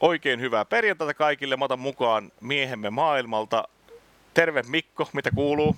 Oikein 0.00 0.40
hyvää 0.40 0.64
perjantaita 0.64 1.14
kaikille. 1.14 1.56
Mä 1.56 1.64
otan 1.64 1.78
mukaan 1.78 2.32
miehemme 2.40 2.90
maailmalta. 2.90 3.68
Terve 4.34 4.62
Mikko, 4.68 5.08
mitä 5.12 5.30
kuuluu? 5.34 5.76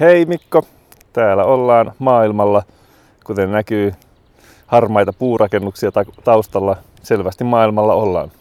Hei 0.00 0.26
Mikko, 0.26 0.66
täällä 1.12 1.44
ollaan 1.44 1.92
maailmalla. 1.98 2.62
Kuten 3.24 3.52
näkyy 3.52 3.92
harmaita 4.66 5.12
puurakennuksia 5.12 5.90
taustalla, 6.24 6.76
selvästi 7.02 7.44
maailmalla 7.44 7.94
ollaan. 7.94 8.32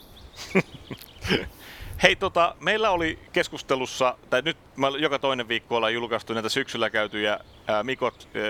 Hei, 2.03 2.15
tota, 2.15 2.55
meillä 2.59 2.89
oli 2.89 3.19
keskustelussa, 3.33 4.17
tai 4.29 4.41
nyt 4.41 4.57
mä 4.75 4.87
joka 4.87 5.19
toinen 5.19 5.47
viikko 5.47 5.75
ollaan 5.75 5.93
julkaistu 5.93 6.33
näitä 6.33 6.49
syksyllä 6.49 6.89
käytyjä 6.89 7.39
ää, 7.67 7.83
Mikot 7.83 8.27
ää, 8.35 8.41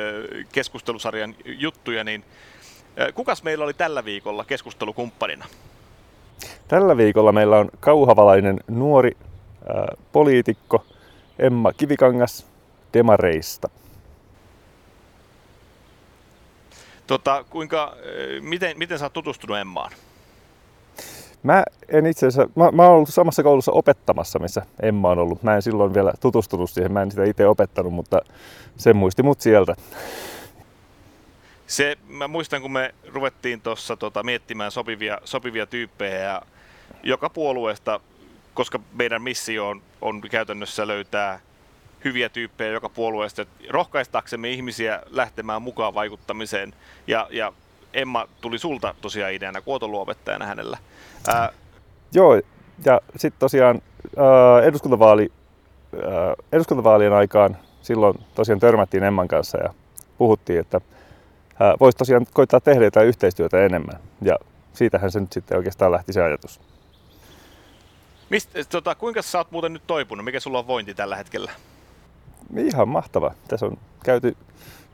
keskustelusarjan 0.52 1.36
juttuja, 1.46 2.04
niin 2.04 2.24
ää, 2.98 3.12
kukas 3.12 3.44
meillä 3.44 3.64
oli 3.64 3.74
tällä 3.74 4.06
viikolla 4.06 4.46
keskustelukumppanina? 4.46 5.46
Tällä 6.68 6.98
viikolla 6.98 7.32
meillä 7.32 7.58
on 7.58 7.70
kauhavalainen 7.80 8.60
nuori 8.68 9.12
ää, 9.70 9.88
poliitikko 10.12 10.84
Emma 11.40 11.74
Kivikangas 11.74 12.46
Demareista. 12.94 13.70
Tota, 17.08 17.46
kuinka, 17.50 17.96
miten, 18.42 18.78
miten 18.78 19.00
sä 19.00 19.06
oot 19.06 19.14
tutustunut 19.14 19.58
Emmaan? 19.58 19.92
Mä 21.44 21.64
en 21.88 22.06
itse 22.06 22.28
asiassa, 22.28 22.52
mä, 22.56 22.72
mä 22.72 22.84
oon 22.84 22.96
ollut 22.96 23.10
samassa 23.10 23.44
koulussa 23.44 23.72
opettamassa, 23.72 24.40
missä 24.40 24.62
Emma 24.82 25.10
on 25.10 25.20
ollut. 25.20 25.44
Mä 25.44 25.56
en 25.56 25.62
silloin 25.62 25.94
vielä 25.94 26.14
tutustunut 26.20 26.70
siihen, 26.70 26.92
mä 26.92 27.02
en 27.02 27.12
sitä 27.12 27.24
itse 27.24 27.48
opettanut, 27.48 27.94
mutta 27.94 28.22
se 28.78 28.94
muisti 28.94 29.24
mut 29.24 29.42
sieltä. 29.42 29.76
Se, 31.68 31.98
mä 32.08 32.28
muistan, 32.28 32.62
kun 32.62 32.72
me 32.72 32.96
ruvettiin 33.08 33.62
tuossa 33.62 33.98
tota, 33.98 34.24
miettimään 34.24 34.72
sopivia, 34.72 35.18
sopivia 35.24 35.66
tyyppejä 35.66 36.20
ja 36.20 36.42
joka 37.04 37.30
puolueesta, 37.30 38.00
koska 38.54 38.80
meidän 38.94 39.22
missio 39.22 39.70
on, 39.70 39.82
on 40.02 40.22
käytännössä 40.22 40.88
löytää 40.88 41.40
hyviä 42.04 42.30
tyyppejä 42.30 42.72
joka 42.72 42.90
puolueesta, 42.90 43.46
rohkaistaksemme 43.70 44.50
ihmisiä 44.50 45.02
lähtemään 45.10 45.62
mukaan 45.62 45.94
vaikuttamiseen. 45.94 46.74
Ja, 47.08 47.28
ja 47.32 47.54
Emma 47.94 48.28
tuli 48.42 48.58
sulta 48.60 48.96
tosiaan 49.02 49.34
ideana 49.34 49.62
kuotoluopettajana 49.62 50.46
hänellä. 50.46 50.78
Ää... 51.28 51.50
Joo, 52.14 52.42
ja 52.86 53.02
sitten 53.16 53.40
tosiaan 53.40 53.82
ää, 54.18 54.62
eduskuntavaali, 54.64 55.32
ää, 56.04 56.36
eduskuntavaalien 56.52 57.14
aikaan 57.14 57.58
silloin 57.82 58.16
tosiaan 58.36 58.60
törmättiin 58.60 59.04
Emman 59.04 59.28
kanssa 59.28 59.58
ja 59.58 59.74
puhuttiin, 60.18 60.60
että 60.60 60.82
voisi 61.80 61.98
tosiaan 61.98 62.26
koittaa 62.34 62.60
tehdä 62.60 62.86
jotain 62.86 63.08
yhteistyötä 63.08 63.66
enemmän. 63.66 64.00
Ja 64.22 64.36
siitähän 64.74 65.12
se 65.12 65.20
nyt 65.20 65.34
sitten 65.34 65.58
oikeastaan 65.58 65.92
lähti 65.92 66.14
se 66.14 66.22
ajatus. 66.22 66.60
Mist, 68.30 68.50
tota, 68.70 68.96
kuinka 68.96 69.22
sä 69.22 69.38
oot 69.38 69.52
muuten 69.52 69.74
nyt 69.74 69.88
toipunut? 69.88 70.26
Mikä 70.26 70.40
sulla 70.40 70.60
on 70.60 70.68
vointi 70.68 70.94
tällä 70.94 71.16
hetkellä? 71.16 71.52
Ihan 72.58 72.90
mahtava. 72.90 73.34
Tässä 73.48 73.66
on 73.66 73.78
käyty 74.04 74.38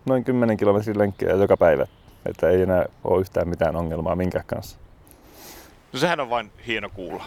noin 0.06 0.24
10 0.24 0.58
kilometrin 0.58 1.00
lenkkejä 1.00 1.36
joka 1.36 1.58
päivä. 1.58 1.88
Että 2.26 2.50
ei 2.50 2.62
enää 2.62 2.86
ole 3.04 3.22
yhtään 3.22 3.48
mitään 3.48 3.76
ongelmaa 3.76 4.16
minkään 4.16 4.46
kanssa. 4.48 4.78
No 5.94 6.00
sehän 6.00 6.20
on 6.20 6.30
vain 6.30 6.52
hieno 6.68 6.90
kuulla. 6.90 7.26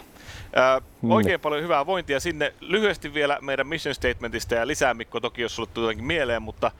Mm. 1.01 1.11
oikein 1.11 1.39
paljon 1.39 1.63
hyvää 1.63 1.85
vointia 1.85 2.19
sinne. 2.19 2.53
Lyhyesti 2.61 3.13
vielä 3.13 3.37
meidän 3.41 3.67
mission 3.67 3.95
statementista 3.95 4.55
ja 4.55 4.67
lisää 4.67 4.93
Mikko 4.93 5.19
toki, 5.19 5.41
jos 5.41 5.55
sulle 5.55 5.69
tulee 5.73 5.95
mieleen, 5.95 6.41
mutta 6.41 6.71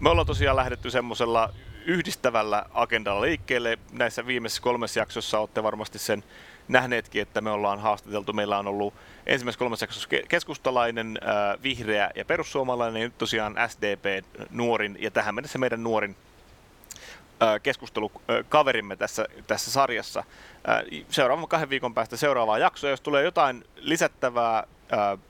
me 0.00 0.10
ollaan 0.10 0.26
tosiaan 0.26 0.56
lähdetty 0.56 0.90
semmoisella 0.90 1.52
yhdistävällä 1.86 2.64
agendalla 2.74 3.20
liikkeelle. 3.20 3.78
Näissä 3.92 4.26
viimeisissä 4.26 4.62
kolmessa 4.62 5.00
jaksossa 5.00 5.38
olette 5.38 5.62
varmasti 5.62 5.98
sen 5.98 6.24
nähneetkin, 6.68 7.22
että 7.22 7.40
me 7.40 7.50
ollaan 7.50 7.80
haastateltu. 7.80 8.32
Meillä 8.32 8.58
on 8.58 8.66
ollut 8.66 8.94
ensimmäisessä 9.26 9.58
kolmessa 9.58 9.84
jaksossa 9.84 10.08
keskustalainen, 10.28 11.18
äh, 11.22 11.62
vihreä 11.62 12.10
ja 12.14 12.24
perussuomalainen, 12.24 13.02
ja 13.02 13.06
nyt 13.06 13.18
tosiaan 13.18 13.56
SDP 13.68 14.24
nuorin, 14.50 14.96
ja 15.00 15.10
tähän 15.10 15.34
mennessä 15.34 15.58
meidän 15.58 15.82
nuorin 15.82 16.16
äh, 17.42 17.60
keskustelukaverimme 17.62 18.96
tässä, 18.96 19.26
tässä 19.46 19.70
sarjassa. 19.70 20.24
Äh, 20.68 21.04
seuraavan 21.10 21.48
kahden 21.48 21.70
viikon 21.70 21.94
päästä 21.94 22.16
seuraavaa 22.16 22.58
jaksoa. 22.58 22.90
Jos 22.90 23.00
tulee 23.00 23.24
jotain 23.24 23.64
lisättävää, 23.76 24.58
äh, 24.58 24.64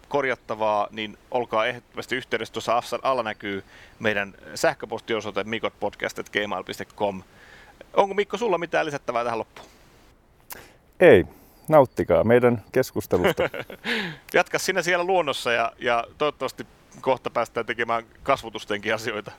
korjattavaa, 0.08 0.88
niin 0.90 1.18
olkaa 1.30 1.66
ehdottomasti 1.66 2.16
yhteydessä. 2.16 2.52
Tuossa 2.52 2.82
alla 3.02 3.22
näkyy 3.22 3.64
meidän 3.98 4.34
sähköpostiosoite 4.54 5.44
mikotpodcast.gmail.com. 5.44 7.22
Onko 7.94 8.14
Mikko 8.14 8.36
sulla 8.36 8.58
mitään 8.58 8.86
lisättävää 8.86 9.24
tähän 9.24 9.38
loppuun? 9.38 9.68
Ei, 11.00 11.24
nauttikaa 11.68 12.24
meidän 12.24 12.62
keskustelusta. 12.72 13.42
Jatka 14.34 14.58
sinä 14.58 14.82
siellä 14.82 15.04
luonnossa 15.04 15.52
ja, 15.52 15.72
ja 15.78 16.04
toivottavasti 16.18 16.66
kohta 17.00 17.30
päästään 17.30 17.66
tekemään 17.66 18.04
kasvutustenkin 18.22 18.94
asioita. 18.94 19.32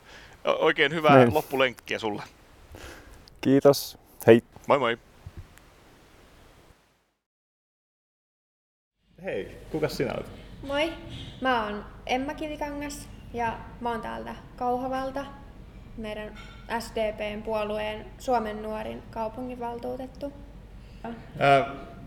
Oikein 0.46 0.94
hyvää 0.94 1.18
niin. 1.18 1.34
loppulenkkiä 1.34 2.00
sulle. 2.00 2.24
Kiitos. 3.42 3.98
Hei. 4.28 4.44
Moi 4.68 4.80
moi. 4.80 4.98
Hei, 9.24 9.58
kuka 9.72 9.88
sinä 9.90 10.14
olet? 10.14 10.26
Moi, 10.68 10.94
mä 11.42 11.66
oon 11.66 11.86
Emma 12.06 12.34
Kivikangas 12.34 13.10
ja 13.34 13.58
mä 13.82 13.92
oon 13.92 14.02
täältä 14.02 14.36
Kauhavalta, 14.56 15.26
meidän 15.98 16.32
SDPn 16.80 17.42
puolueen 17.46 18.06
Suomen 18.18 18.62
nuorin 18.62 19.04
kaupunginvaltuutettu. 19.12 20.34
Ää, 21.40 21.66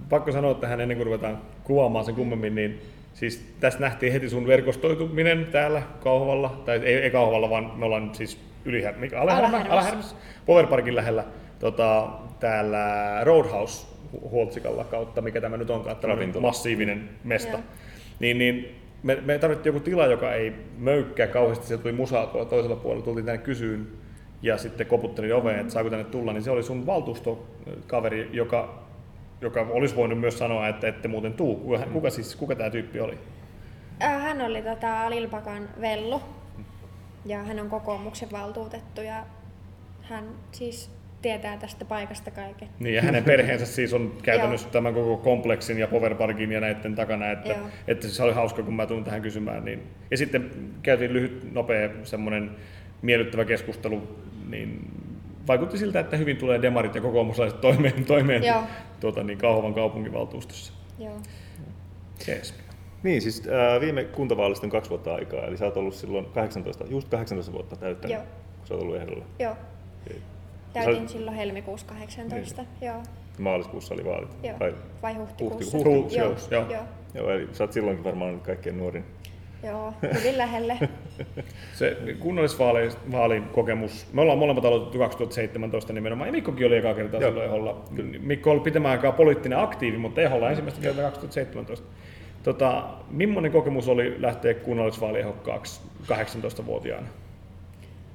pakko 0.08 0.32
sanoa 0.32 0.54
tähän 0.54 0.80
ennen 0.80 0.96
kuin 0.96 1.06
ruvetaan 1.06 1.38
kuvaamaan 1.64 2.04
sen 2.04 2.14
kummemmin, 2.14 2.54
niin 2.54 2.82
siis 3.14 3.54
tässä 3.60 3.80
nähtiin 3.80 4.12
heti 4.12 4.28
sun 4.28 4.46
verkostoituminen 4.46 5.46
täällä 5.52 5.82
Kauhavalla, 6.00 6.62
tai 6.64 6.80
ei, 6.84 6.94
ei 6.94 7.10
Kauhavalla, 7.10 7.50
vaan 7.50 7.72
me 7.76 7.84
ollaan 7.84 8.14
siis 8.14 8.40
Ylihär, 8.64 8.94
Alahärmässä, 9.16 10.16
Powerparkin 10.46 10.96
lähellä, 10.96 11.24
tota, 11.58 12.08
täällä 12.40 12.84
Roadhouse 13.24 13.89
Huoltsikalla 14.12 14.84
kautta, 14.84 15.22
mikä 15.22 15.40
tämä 15.40 15.56
nyt 15.56 15.70
onkaan, 15.70 15.96
tämmöinen 15.96 16.42
massiivinen 16.42 17.08
mesta. 17.24 17.48
Yeah. 17.48 17.62
Niin, 18.20 18.38
niin 18.38 18.80
me, 19.02 19.18
me 19.24 19.38
tarvittiin 19.38 19.74
joku 19.74 19.84
tila, 19.84 20.06
joka 20.06 20.34
ei 20.34 20.52
möykkää 20.78 21.26
kauheasti, 21.26 21.66
sieltä 21.66 21.82
tuli 21.82 21.92
musaa 21.92 22.26
tuolla 22.26 22.50
toisella 22.50 22.76
puolella, 22.76 23.04
tultiin 23.04 23.26
tänne 23.26 23.42
kysyyn 23.42 23.88
ja 24.42 24.58
sitten 24.58 24.86
koputtelin 24.86 25.34
oveen, 25.34 25.60
että 25.60 25.72
saako 25.72 25.90
tänne 25.90 26.04
tulla, 26.04 26.32
niin 26.32 26.42
se 26.42 26.50
oli 26.50 26.62
sun 26.62 26.86
valtuustokaveri, 26.86 28.30
joka 28.32 28.80
joka 29.40 29.66
olisi 29.70 29.96
voinut 29.96 30.20
myös 30.20 30.38
sanoa, 30.38 30.68
että 30.68 30.88
ette 30.88 31.08
muuten 31.08 31.34
tuu. 31.34 31.56
Kuka, 31.56 31.78
mm. 31.78 31.92
kuka, 31.92 32.10
siis, 32.10 32.36
kuka 32.36 32.54
tämä 32.54 32.70
tyyppi 32.70 33.00
oli? 33.00 33.18
Äh, 34.02 34.22
hän 34.22 34.40
oli 34.40 34.62
tota, 34.62 35.10
Lilpakan 35.10 35.68
Vellu 35.80 36.22
ja 37.24 37.42
hän 37.42 37.60
on 37.60 37.70
kokoomuksen 37.70 38.32
valtuutettu 38.32 39.00
ja 39.00 39.26
hän 40.02 40.24
siis 40.52 40.90
tietää 41.22 41.56
tästä 41.56 41.84
paikasta 41.84 42.30
kaiken. 42.30 42.68
Niin, 42.78 42.94
ja 42.94 43.02
hänen 43.02 43.24
perheensä 43.24 43.66
siis 43.66 43.94
on 43.94 44.18
käytännössä 44.22 44.68
tämän 44.68 44.94
koko 44.94 45.16
kompleksin 45.16 45.78
ja 45.78 45.88
Powerparkin 45.88 46.52
ja 46.52 46.60
näiden 46.60 46.94
takana, 46.94 47.30
että, 47.30 47.56
että 47.88 48.06
siis 48.06 48.20
oli 48.20 48.32
hauska, 48.32 48.62
kun 48.62 48.74
mä 48.74 48.86
tulin 48.86 49.04
tähän 49.04 49.22
kysymään. 49.22 49.64
Niin. 49.64 49.82
Ja 50.10 50.16
sitten 50.16 50.50
käytiin 50.82 51.12
lyhyt, 51.12 51.52
nopea, 51.52 51.90
semmoinen 52.04 52.50
miellyttävä 53.02 53.44
keskustelu, 53.44 54.18
niin 54.48 54.90
vaikutti 55.46 55.78
siltä, 55.78 56.00
että 56.00 56.16
hyvin 56.16 56.36
tulee 56.36 56.62
demarit 56.62 56.94
ja 56.94 57.00
kokoomuslaiset 57.00 57.60
toimeen, 57.60 58.04
toimeen 58.04 58.42
tuota, 59.00 59.22
niin 59.22 59.38
Kauhavan 59.38 59.74
kaupunginvaltuustossa. 59.74 60.72
Joo. 60.98 61.20
Yes. 62.28 62.54
Niin, 63.02 63.22
siis 63.22 63.42
äh, 63.48 63.80
viime 63.80 64.04
kuntavaalista 64.04 64.66
on 64.66 64.70
kaksi 64.70 64.90
vuotta 64.90 65.14
aikaa, 65.14 65.44
eli 65.44 65.56
sä 65.56 65.64
oot 65.64 65.76
ollut 65.76 65.94
silloin 65.94 66.24
18, 66.24 66.84
just 66.90 67.08
18 67.08 67.52
vuotta 67.52 67.76
täyttänyt, 67.76 68.16
Joo. 68.16 68.24
kun 68.58 68.66
sä 68.66 68.74
oot 68.74 68.82
ollut 68.82 68.96
ehdolla. 68.96 69.24
Joo. 69.38 69.56
Okay. 70.06 70.18
Täytin 70.72 71.08
sä... 71.08 71.12
silloin 71.12 71.36
helmikuussa 71.36 71.86
18, 71.86 72.62
niin. 72.62 72.70
joo. 72.80 73.02
Maaliskuussa 73.38 73.94
oli 73.94 74.04
vaalit? 74.04 74.30
Joo. 74.42 74.58
Vai, 74.60 74.74
Vai 75.02 75.14
huhtikuussa? 75.14 75.78
Huhtikuussa, 75.78 76.54
joo. 76.54 76.62
joo. 76.62 76.72
joo. 76.72 76.84
Joo, 77.14 77.30
eli 77.30 77.48
sä 77.52 77.64
oot 77.64 77.72
silloinkin 77.72 78.04
varmaan 78.04 78.40
kaikkein 78.40 78.78
nuorin 78.78 79.04
Joo, 79.62 79.94
hyvin 80.18 80.38
lähelle. 80.38 80.78
se 81.78 81.96
kunnallisvaalin 82.18 83.42
kokemus, 83.52 84.06
me 84.12 84.20
ollaan 84.20 84.38
molemmat 84.38 84.64
aloitettu 84.64 84.98
2017 84.98 85.92
nimenomaan, 85.92 86.28
ja 86.28 86.32
Mikkokin 86.32 86.66
oli 86.66 86.76
eka 86.76 86.94
kertaa 86.94 87.20
silloin 87.20 87.46
Eholla. 87.46 87.84
Mikko 88.20 88.50
oli 88.50 88.60
pitemmän 88.60 88.90
aikaa 88.90 89.12
poliittinen 89.12 89.58
aktiivi, 89.58 89.98
mutta 89.98 90.20
Eholla 90.20 90.50
ensimmäistä 90.50 90.80
kertaa 90.80 91.04
2017. 91.04 91.86
Tota, 92.42 92.84
millainen 93.10 93.52
kokemus 93.52 93.88
oli 93.88 94.22
lähteä 94.22 94.54
kunnallisvaaliehdokkaaksi 94.54 95.80
18-vuotiaana? 96.02 97.06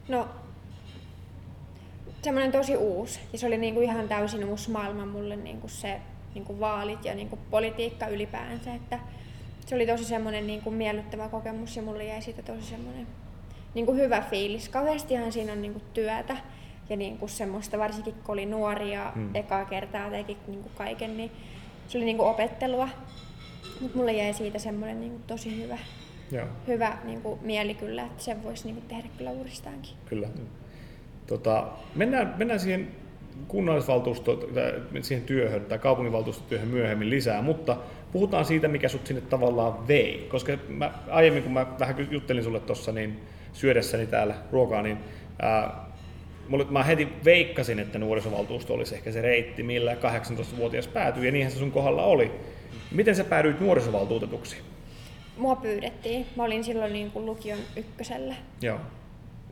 No, 0.08 0.28
semmoinen 2.25 2.51
tosi 2.51 2.75
uusi. 2.77 3.19
Ja 3.33 3.39
se 3.39 3.48
oli 3.48 3.57
niinku 3.57 3.81
ihan 3.81 4.07
täysin 4.07 4.45
uusi 4.45 4.72
maailma 4.72 5.06
mulle 5.06 5.36
niinku 5.36 5.68
se 5.68 6.01
niinku 6.33 6.60
vaalit 6.60 7.06
ja 7.06 7.16
niinku 7.16 7.39
politiikka 7.51 8.07
ylipäänsä. 8.07 8.74
Että 8.74 9.00
se 9.66 9.75
oli 9.75 9.88
tosi 9.88 10.06
semmoinen 10.06 10.48
niin 10.48 10.62
kuin 10.62 10.75
miellyttävä 10.75 11.30
kokemus 11.30 11.75
ja 11.75 11.81
mulle 11.81 12.06
jäi 12.06 12.22
siitä 12.22 12.42
tosi 12.42 12.62
semmoinen 12.62 13.07
niin 13.74 13.86
kuin 13.86 13.98
hyvä 13.98 14.22
fiilis. 14.22 14.69
Kauheastihan 14.69 15.31
siinä 15.31 15.54
on 15.54 15.62
niin 15.62 15.74
kuin 15.74 15.83
työtä 15.94 16.38
ja 16.89 16.98
niin 16.98 17.18
kuin 17.18 17.30
semmoista, 17.30 17.77
varsinkin 17.77 18.13
kun 18.13 18.33
oli 18.33 18.45
nuori 18.45 18.94
ja 18.94 19.12
hmm. 19.16 19.36
ekaa 19.36 19.66
kertaa 19.66 20.10
teki 20.10 20.38
niin 20.48 20.62
kuin 20.62 20.74
kaiken, 20.75 21.18
niin 21.18 21.31
se 21.88 21.98
oli 21.98 22.06
niin 22.06 22.18
kuin 22.18 22.30
opettelua. 22.30 22.89
Mutta 23.81 23.98
mulle 23.98 24.13
jäi 24.13 24.33
siitä 24.33 24.60
semmoinen 24.60 25.00
niin 25.00 25.12
kuin 25.12 25.24
tosi 25.24 25.63
hyvä, 25.63 25.77
Joo, 26.31 26.45
hyvä 26.68 26.98
niin 27.04 27.22
kuin 27.22 27.39
mieli 27.42 27.74
kyllä, 27.74 28.06
että 28.06 28.24
sen 28.24 28.44
voisi 28.44 28.66
niin 28.66 28.75
kuin 28.75 28.88
tehdä 28.88 29.07
kyllä 29.18 29.31
uudestaankin. 29.31 29.94
kyllä. 30.06 30.27
Tota, 31.27 31.68
mennään, 31.95 32.33
mennään 32.38 32.60
siihen 32.60 32.88
kunnallisvaltuusto, 33.48 34.50
siihen 35.01 35.25
työhön 35.25 35.66
tai 35.66 35.80
kaupunginvaltuustotyöhön 35.80 36.68
myöhemmin 36.68 37.10
lisää, 37.10 37.42
mutta 37.42 37.77
puhutaan 38.12 38.45
siitä, 38.45 38.68
mikä 38.68 38.89
sut 38.89 39.07
sinne 39.07 39.22
tavallaan 39.22 39.88
vei. 39.88 40.27
Koska 40.30 40.57
mä, 40.68 40.92
aiemmin, 41.10 41.44
kun 41.44 41.51
mä 41.51 41.66
vähän 41.80 42.07
juttelin 42.12 42.44
sulle 42.44 42.60
tuossa 42.60 42.92
niin 42.92 43.19
syödessäni 43.54 44.07
täällä 44.07 44.36
ruokaa, 44.51 44.81
niin 44.81 44.98
ää, 45.42 45.86
mulle, 46.48 46.66
mä 46.69 46.83
heti 46.83 47.07
veikkasin, 47.25 47.80
että 47.80 48.00
nuorisovaltuusto 48.00 48.74
olisi 48.74 48.95
ehkä 48.95 49.12
se 49.12 49.22
reitti, 49.22 49.63
millä 49.63 49.94
18-vuotias 49.94 50.88
päätyi, 50.88 51.25
ja 51.25 51.31
niinhän 51.31 51.51
se 51.51 51.57
sun 51.57 51.72
kohdalla 51.72 52.04
oli. 52.04 52.31
Miten 52.92 53.16
sä 53.16 53.24
päädyit 53.24 53.60
nuorisovaltuutetuksi? 53.60 54.57
Mua 55.38 55.56
pyydettiin. 55.56 56.25
Mä 56.36 56.44
olin 56.44 56.63
silloin 56.63 56.94
niin 56.94 57.12
kuin 57.12 57.25
lukion 57.25 57.60
ykkösellä. 57.75 58.36
Joo. 58.62 58.80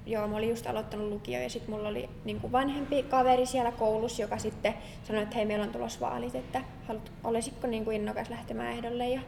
Joo, 0.06 0.28
mä 0.28 0.38
olin 0.38 0.50
just 0.50 0.68
aloittanut 0.68 1.10
lukio 1.10 1.42
ja 1.42 1.50
sitten 1.50 1.72
mulla 1.76 1.90
oli 1.90 2.10
niin 2.26 2.40
kuin 2.40 2.52
vanhempi 2.52 3.04
kaveri 3.04 3.46
siellä 3.46 3.72
koulussa, 3.72 4.22
joka 4.22 4.38
sitten 4.38 4.74
sanoi, 5.04 5.24
että 5.24 5.36
hei, 5.36 5.46
meillä 5.46 5.66
on 5.66 5.72
tulossa 5.72 6.00
vaalit, 6.00 6.36
että 6.36 6.62
haluat, 6.88 7.12
olisitko 7.24 7.68
niin 7.68 7.86
kuin 7.86 7.96
innokas 7.96 8.30
lähtemään 8.30 8.72
ehdolle. 8.72 9.10
Ja 9.10 9.22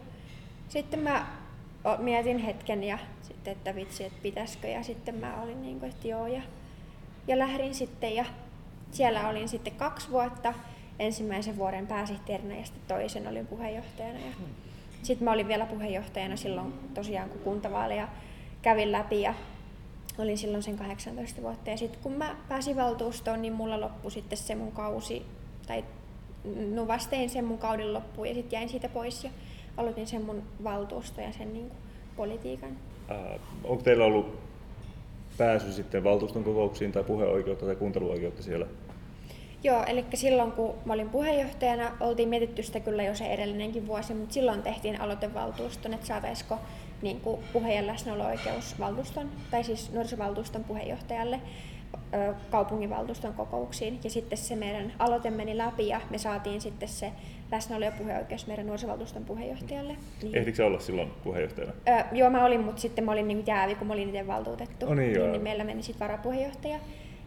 sitten 0.69 1.00
mä 1.00 1.27
mietin 1.98 2.38
hetken 2.38 2.83
ja 2.83 2.98
sitten, 3.22 3.51
että 3.54 3.75
vitsi, 3.75 4.04
että 4.04 4.19
pitäisikö. 4.22 4.68
Ja 4.68 4.83
sitten 4.83 5.16
mä 5.16 5.42
olin 5.42 5.62
niin 5.62 5.80
kuin, 5.80 5.92
että 5.92 6.07
joo. 6.07 6.27
Ja, 6.27 6.42
ja 7.28 7.39
lähdin 7.39 7.75
sitten 7.75 8.16
ja 8.16 8.25
siellä 8.92 9.30
olin 9.30 9.50
sitten 9.50 9.74
kaksi 9.75 10.12
vuotta. 10.12 10.54
Ensimmäisen 11.00 11.57
vuoden 11.57 11.88
pääsihteerinä 11.88 12.56
ja 12.56 12.66
sitten 12.66 12.83
toisen 12.88 13.28
olin 13.28 13.48
puheenjohtajana. 13.48 14.19
Ja 14.19 14.36
sitten 15.04 15.25
mä 15.25 15.31
olin 15.31 15.48
vielä 15.48 15.66
puheenjohtajana 15.66 16.36
silloin 16.36 16.74
tosiaan, 16.94 17.30
kun 17.30 17.42
kuntavaaleja 17.42 18.07
kävin 18.62 18.92
läpi 18.92 19.21
ja 19.21 19.33
olin 20.24 20.38
silloin 20.38 20.64
sen 20.64 20.78
18 20.78 21.42
vuotta. 21.42 21.70
Ja 21.70 21.78
sitten 21.78 22.00
kun 22.04 22.12
mä 22.12 22.36
pääsin 22.50 22.76
valtuustoon, 22.76 23.42
niin 23.42 23.54
mulla 23.54 23.82
loppui 23.82 24.12
sitten 24.12 24.38
se 24.38 24.56
mun 24.56 24.72
kausi, 24.72 25.26
tai 25.68 25.84
no 26.74 26.88
vastein 26.88 27.30
sen 27.30 27.46
mun 27.46 27.58
kauden 27.58 27.94
loppuun 27.94 28.28
ja 28.28 28.34
sitten 28.34 28.58
jäin 28.58 28.70
siitä 28.70 28.90
pois 28.90 29.24
ja 29.24 29.30
aloitin 29.78 30.08
sen 30.08 30.26
mun 30.26 30.44
valtuusto 30.64 31.22
ja 31.22 31.34
sen 31.34 31.54
niin 31.54 31.70
kuin, 31.70 31.80
politiikan. 32.16 32.78
Ää, 33.08 33.40
onko 33.64 33.84
teillä 33.84 34.06
ollut 34.06 34.40
pääsy 35.38 35.74
sitten 35.74 36.04
valtuuston 36.04 36.44
kokouksiin 36.44 36.92
tai 36.92 37.04
puheoikeutta 37.04 37.66
tai 37.66 37.76
kuunteluoikeutta 37.76 38.44
siellä? 38.44 38.66
Joo, 39.66 39.84
eli 39.88 40.06
silloin 40.14 40.52
kun 40.52 40.76
mä 40.86 40.94
olin 40.94 41.10
puheenjohtajana, 41.10 41.92
oltiin 42.00 42.30
mietitty 42.30 42.64
sitä 42.64 42.80
kyllä 42.80 43.04
jo 43.04 43.16
se 43.16 43.26
edellinenkin 43.26 43.88
vuosi, 43.88 44.14
mutta 44.14 44.34
silloin 44.34 44.62
tehtiin 44.62 45.02
aloitevaltuuston, 45.02 45.94
että 45.94 46.06
saataisiko 46.06 46.60
niin 47.02 47.22
kuin 47.22 47.42
puheen 47.54 47.88
läsnäolo-oikeus 47.88 48.80
valtuuston, 48.80 49.30
tai 49.52 49.64
siis 49.64 49.94
nuorisovaltuuston 49.94 50.64
puheenjohtajalle 50.64 51.40
kaupunginvaltuuston 52.50 53.34
kokouksiin. 53.34 54.00
Ja 54.04 54.10
sitten 54.10 54.38
se 54.38 54.56
meidän 54.56 54.94
aloite 55.00 55.30
meni 55.30 55.58
läpi 55.58 55.88
ja 55.88 56.02
me 56.10 56.18
saatiin 56.18 56.62
sitten 56.62 56.90
se 56.90 57.12
läsnäolo- 57.52 57.86
ja 57.86 57.92
puheoikeus 57.92 58.48
meidän 58.48 58.66
nuorisovaltuuston 58.68 59.26
puheenjohtajalle. 59.26 59.96
Niin. 60.24 60.36
Ehtikö 60.36 60.56
se 60.56 60.64
olla 60.64 60.80
silloin 60.80 61.12
puheenjohtajana? 61.24 61.74
Ö, 61.88 62.16
joo, 62.16 62.30
mä 62.30 62.46
olin, 62.46 62.62
mutta 62.62 62.82
sitten 62.82 63.04
mä 63.04 63.12
olin 63.12 63.28
niin 63.28 63.44
jäävi, 63.48 63.76
kun 63.76 63.88
mä 63.88 63.94
olin 63.94 64.08
itse 64.08 64.28
valtuutettu. 64.28 64.86
Oh 64.86 64.96
niin, 64.96 65.14
joo. 65.14 65.24
niin, 65.24 65.32
niin 65.32 65.44
meillä 65.44 65.64
meni 65.64 65.84
sitten 65.84 66.08
varapuheenjohtaja. 66.08 66.80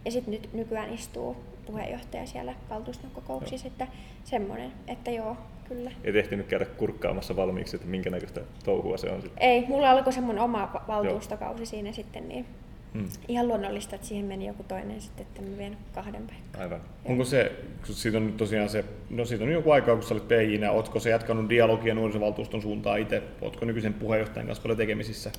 Ja 0.05 0.11
sitten 0.11 0.31
nyt 0.31 0.53
nykyään 0.53 0.93
istuu 0.93 1.35
puheenjohtaja 1.71 2.25
siellä 2.25 2.53
valtuuston 2.69 3.11
kokouksissa, 3.11 3.67
että 3.67 3.87
semmoinen, 4.23 4.71
että 4.87 5.11
joo, 5.11 5.37
kyllä. 5.67 5.91
Et 6.03 6.15
ehtinyt 6.15 6.47
käydä 6.47 6.65
kurkkaamassa 6.65 7.35
valmiiksi, 7.35 7.75
että 7.75 7.87
minkä 7.87 8.09
näköistä 8.09 8.41
touhua 8.63 8.97
se 8.97 9.09
on 9.09 9.21
sitten. 9.21 9.43
Ei, 9.49 9.65
mulla 9.67 9.91
alkoi 9.91 10.13
se 10.13 10.21
mun 10.21 10.39
oma 10.39 10.69
va- 10.73 10.83
valtuustokausi 10.87 11.65
siinä 11.65 11.91
sitten, 11.91 12.27
niin 12.29 12.45
Hmm. 12.93 13.05
ihan 13.27 13.47
luonnollista, 13.47 13.95
että 13.95 14.07
siihen 14.07 14.25
meni 14.25 14.47
joku 14.47 14.63
toinen 14.63 15.01
sitten, 15.01 15.25
että 15.25 15.41
mä 15.41 15.57
vien 15.57 15.77
kahden 15.95 16.27
paikkaan. 16.27 16.63
Aivan. 16.63 16.81
Onko 17.05 17.23
se, 17.23 17.51
kun 17.85 17.95
siitä 17.95 18.17
on 18.17 18.25
nyt 18.25 18.37
tosiaan 18.37 18.69
se, 18.69 18.85
no 19.09 19.25
siitä 19.25 19.43
on 19.43 19.51
joku 19.51 19.71
aikaa, 19.71 19.95
kun 19.95 20.03
sä 20.03 20.13
olit 20.13 20.27
PJnä, 20.27 20.71
ootko 20.71 20.99
se 20.99 21.09
jatkanut 21.09 21.49
dialogia 21.49 21.93
nuorisovaltuuston 21.95 22.61
suuntaan 22.61 22.99
itse, 22.99 23.23
ootko 23.41 23.65
nykyisen 23.65 23.93
puheenjohtajan 23.93 24.47
kanssa 24.47 24.61
paljon 24.61 24.77
tekemisissä? 24.77 25.31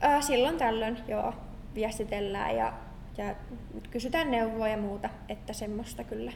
Ää, 0.00 0.20
silloin 0.20 0.56
tällöin, 0.56 0.98
joo, 1.08 1.34
viestitellään 1.74 2.56
ja, 2.56 2.72
ja 3.18 3.34
kysytään 3.90 4.30
neuvoa 4.30 4.68
ja 4.68 4.76
muuta, 4.76 5.08
että 5.28 5.52
semmoista 5.52 6.04
kyllä. 6.04 6.32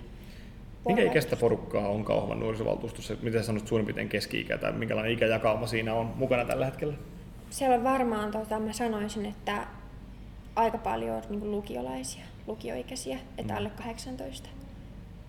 Minkä 0.87 1.03
ikäistä 1.03 1.37
porukkaa 1.37 1.89
on 1.89 2.05
Kauhavan 2.05 2.41
nuorisovaltuustossa? 2.41 3.15
Miten 3.23 3.45
sanoit 3.45 3.67
suurin 3.67 3.87
piirtein 3.87 4.09
keski-ikä 4.09 4.59
tai 4.59 4.73
minkälainen 4.73 5.13
ikäjakauma 5.13 5.67
siinä 5.67 5.95
on 5.95 6.07
mukana 6.17 6.45
tällä 6.45 6.65
hetkellä? 6.65 6.95
Siellä 7.51 7.77
on 7.77 7.85
varmaan, 7.85 8.31
tota, 8.33 8.59
mä 8.61 8.73
sanoisin, 8.73 9.27
että 9.27 9.67
aika 10.57 10.79
paljon 10.79 11.23
niin 11.31 11.51
lukiolaisia, 11.51 12.25
lukioikäisiä, 12.47 13.19
että 13.39 13.53
Mm. 13.53 13.59
alle 13.59 13.71
18. 13.71 14.49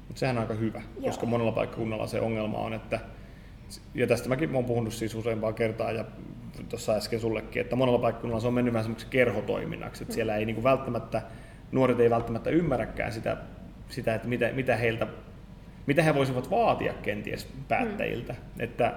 Mutta 0.07 0.19
sehän 0.19 0.37
on 0.37 0.41
aika 0.41 0.53
hyvä, 0.53 0.81
Joo. 0.95 1.05
koska 1.05 1.25
monella 1.25 1.51
paikkakunnalla 1.51 2.07
se 2.07 2.21
ongelma 2.21 2.57
on, 2.57 2.73
että 2.73 2.99
ja 3.95 4.07
tästä 4.07 4.29
mäkin 4.29 4.55
olen 4.55 4.65
puhunut 4.65 4.93
siis 4.93 5.15
useampaa 5.15 5.53
kertaa 5.53 5.91
ja 5.91 6.05
tuossa 6.69 6.93
äsken 6.93 7.19
sullekin, 7.19 7.61
että 7.61 7.75
monella 7.75 7.99
paikkakunnalla 7.99 8.41
se 8.41 8.47
on 8.47 8.53
mennyt 8.53 8.73
vähän 8.73 8.83
semmoiseksi 8.83 9.11
kerhotoiminnaksi, 9.11 10.03
että 10.03 10.13
siellä 10.13 10.35
ei 10.37 10.45
niinku 10.45 10.63
välttämättä, 10.63 11.21
nuoret 11.73 11.99
ei 11.99 12.09
välttämättä 12.09 12.49
ymmärräkään 12.49 13.11
sitä, 13.11 13.37
sitä 13.89 14.15
että 14.15 14.27
mitä, 14.27 14.49
mitä, 14.53 14.75
heiltä, 14.75 15.07
mitä 15.85 16.03
he 16.03 16.15
voisivat 16.15 16.49
vaatia 16.49 16.93
kenties 16.93 17.47
päättäjiltä. 17.67 18.35
Että 18.59 18.93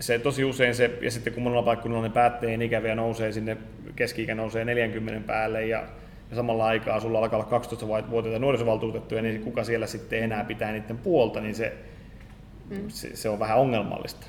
se 0.00 0.18
tosi 0.18 0.44
usein 0.44 0.74
se, 0.74 0.98
ja 1.02 1.10
sitten 1.10 1.32
kun 1.32 1.42
monella 1.42 1.62
paikkakunnalla 1.62 2.08
ne 2.08 2.14
päättäjien 2.14 2.62
ikäviä 2.62 2.94
nousee 2.94 3.32
sinne, 3.32 3.56
keski-ikä 3.96 4.34
nousee 4.34 4.64
40 4.64 5.26
päälle 5.26 5.66
ja, 5.66 5.84
ja 6.30 6.36
samalla 6.36 6.66
aikaa 6.66 7.00
sulla 7.00 7.18
alkaa 7.18 7.38
olla 7.38 7.58
12-vuotiaita 8.02 8.38
nuorisovaltuutettuja, 8.38 9.22
niin 9.22 9.42
kuka 9.42 9.64
siellä 9.64 9.86
sitten 9.86 10.22
enää 10.22 10.44
pitää 10.44 10.72
niiden 10.72 10.98
puolta, 10.98 11.40
niin 11.40 11.54
se, 11.54 11.72
mm. 12.70 12.88
se, 12.88 13.16
se 13.16 13.28
on 13.28 13.38
vähän 13.38 13.58
ongelmallista. 13.58 14.26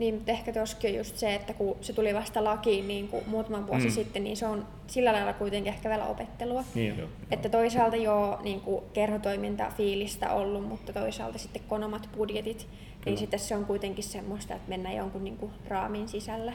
Niin, 0.00 0.14
mutta 0.14 0.30
ehkä 0.32 0.52
tuossakin 0.52 0.90
on 0.90 0.96
just 0.96 1.16
se, 1.16 1.34
että 1.34 1.52
kun 1.54 1.76
se 1.80 1.92
tuli 1.92 2.14
vasta 2.14 2.44
lakiin 2.44 2.88
niin 2.88 3.08
kuin 3.08 3.24
muutama 3.26 3.66
vuosi 3.66 3.84
Mm. 3.86 3.90
sitten, 3.92 4.24
niin 4.24 4.36
se 4.36 4.46
on 4.46 4.66
sillä 4.86 5.12
lailla 5.12 5.32
kuitenkin 5.32 5.72
ehkä 5.72 5.88
vielä 5.88 6.06
opettelua. 6.06 6.64
Niin, 6.74 6.98
joo. 6.98 7.08
Että 7.30 7.48
toisaalta 7.48 7.96
joo 7.96 8.38
niin 8.42 8.60
kuin 8.60 8.84
kerhotoiminta 8.92 9.72
fiilistä 9.76 10.32
ollut, 10.32 10.68
mutta 10.68 10.92
toisaalta 10.92 11.38
sitten 11.38 11.62
kun 11.68 11.76
on 11.78 11.84
omat 11.84 12.08
budjetit, 12.16 12.58
Kyllä. 12.58 13.04
niin 13.04 13.18
sitten 13.18 13.40
se 13.40 13.56
on 13.56 13.64
kuitenkin 13.64 14.04
semmoista, 14.04 14.54
että 14.54 14.68
mennään 14.68 14.96
jonkun 14.96 15.24
niin 15.24 15.36
kuin 15.36 15.52
raamin 15.68 16.08
sisällä. 16.08 16.52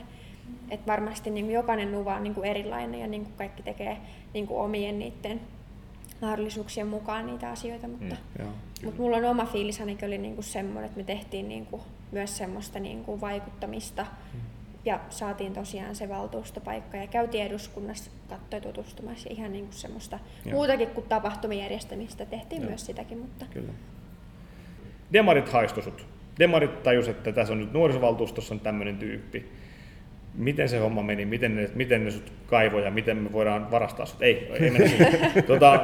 Et 0.71 0.87
varmasti 0.87 1.29
niin 1.29 1.45
kuin 1.45 1.53
jokainen 1.55 1.91
nuva 1.91 2.15
on 2.15 2.23
niin 2.23 2.33
kuin 2.35 2.45
erilainen 2.49 2.99
ja 2.99 3.07
niin 3.07 3.23
kuin 3.23 3.33
kaikki 3.37 3.63
tekee 3.63 3.97
niin 4.33 4.47
kuin 4.47 4.59
omien 4.61 4.99
niiden 4.99 5.41
mahdollisuuksien 6.21 6.87
mukaan 6.87 7.25
niitä 7.25 7.49
asioita, 7.49 7.87
mutta, 7.87 8.15
Mm, 8.15 8.39
Joo. 8.45 8.49
mutta 8.83 9.01
mulla 9.01 9.17
on 9.17 9.25
oma 9.25 9.45
fiilis 9.45 9.79
ainakin 9.79 10.07
oli 10.07 10.17
niin 10.17 10.35
kuin 10.35 10.45
semmoinen, 10.45 10.85
että 10.85 10.97
me 10.97 11.03
tehtiin 11.03 11.49
niin 11.49 11.65
kuin 11.65 11.81
myös 12.11 12.37
semmoista 12.37 12.79
niin 12.79 13.03
kuin 13.03 13.21
vaikuttamista 13.21 14.05
ja 14.85 14.99
saatiin 15.09 15.53
tosiaan 15.53 15.95
se 15.95 16.09
valtuustopaikka 16.09 16.97
ja 16.97 17.07
käytiin 17.07 17.45
eduskunnassa 17.45 18.11
katsoa 18.29 18.59
tutustumassa 18.59 19.29
ihan 19.31 19.51
niin 19.51 19.65
kuin 19.65 19.75
semmoista 19.75 20.19
Joo. 20.45 20.55
muutakin 20.55 20.87
kuin 20.87 21.05
tapahtumien 21.09 21.61
järjestämistä 21.61 22.25
tehtiin 22.25 22.61
Joo. 22.61 22.69
myös 22.69 22.85
sitäkin, 22.85 23.17
mutta 23.17 23.45
Kyllä. 23.53 23.73
Demarit 25.13 25.49
haistu 25.49 25.81
sut. 25.81 26.07
Demarit 26.39 26.83
tajus, 26.83 27.07
että 27.07 27.31
tässä 27.31 27.53
on 27.53 27.59
nyt 27.59 27.73
nuorisovaltuustossa 27.73 28.53
on 28.53 28.59
tämmöinen 28.59 28.97
tyyppi. 28.97 29.51
Miten 30.33 30.69
se 30.69 30.77
homma 30.79 31.03
meni? 31.03 31.25
Miten 31.25 31.55
ne, 31.55 31.69
miten 31.75 32.05
ne 32.05 32.11
sut 32.11 32.33
kaivoi 32.47 32.83
ja 32.83 32.91
miten 32.91 33.17
me 33.17 33.31
voidaan 33.31 33.71
varastaa 33.71 34.05
sut? 34.05 34.21
Ei, 34.21 34.51
ei 34.53 34.71
mennä 34.71 34.89
tota, 35.47 35.83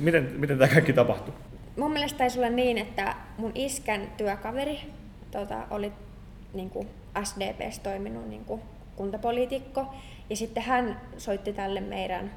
miten, 0.00 0.32
miten 0.36 0.58
tämä 0.58 0.72
kaikki 0.72 0.92
tapahtui? 0.92 1.34
mun 1.76 1.92
mielestä 1.92 2.18
taisi 2.18 2.38
olla 2.38 2.50
niin, 2.50 2.78
että 2.78 3.14
mun 3.38 3.52
iskän 3.54 4.00
työkaveri 4.16 4.80
tota, 5.38 5.66
oli 5.70 5.92
niin 6.54 6.70
kuin 6.70 6.88
SDPssä 7.24 7.82
toiminut 7.82 8.28
niin 8.28 8.44
kuin 8.44 8.62
kuntapoliitikko. 8.96 9.94
Ja 10.30 10.36
sitten 10.36 10.62
hän 10.62 11.00
soitti 11.18 11.52
tälle 11.52 11.80
meidän 11.80 12.30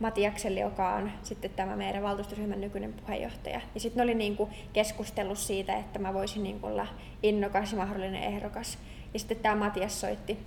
Matiakselle, 0.00 0.60
joka 0.60 0.94
on 0.94 1.10
sitten 1.22 1.50
tämä 1.50 1.76
meidän 1.76 2.02
valtuustoryhmän 2.02 2.60
nykyinen 2.60 2.92
puheenjohtaja. 2.92 3.60
Ja 3.74 3.80
sitten 3.80 4.02
oli 4.02 4.14
niin 4.14 4.36
kuin 4.36 4.50
keskustellut 4.72 5.38
siitä, 5.38 5.76
että 5.76 5.98
mä 5.98 6.14
voisin 6.14 6.42
niin 6.42 6.60
kuin 6.60 6.72
olla 6.72 6.86
innokas 7.22 7.72
ja 7.72 7.78
mahdollinen 7.78 8.22
ehdokas. 8.22 8.78
Ja 9.12 9.18
sitten 9.18 9.36
tämä 9.36 9.54
Matias 9.54 10.00
soitti 10.00 10.38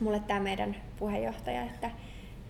mulle 0.00 0.20
tämä 0.20 0.40
meidän 0.40 0.76
puheenjohtaja, 0.98 1.62
että, 1.62 1.90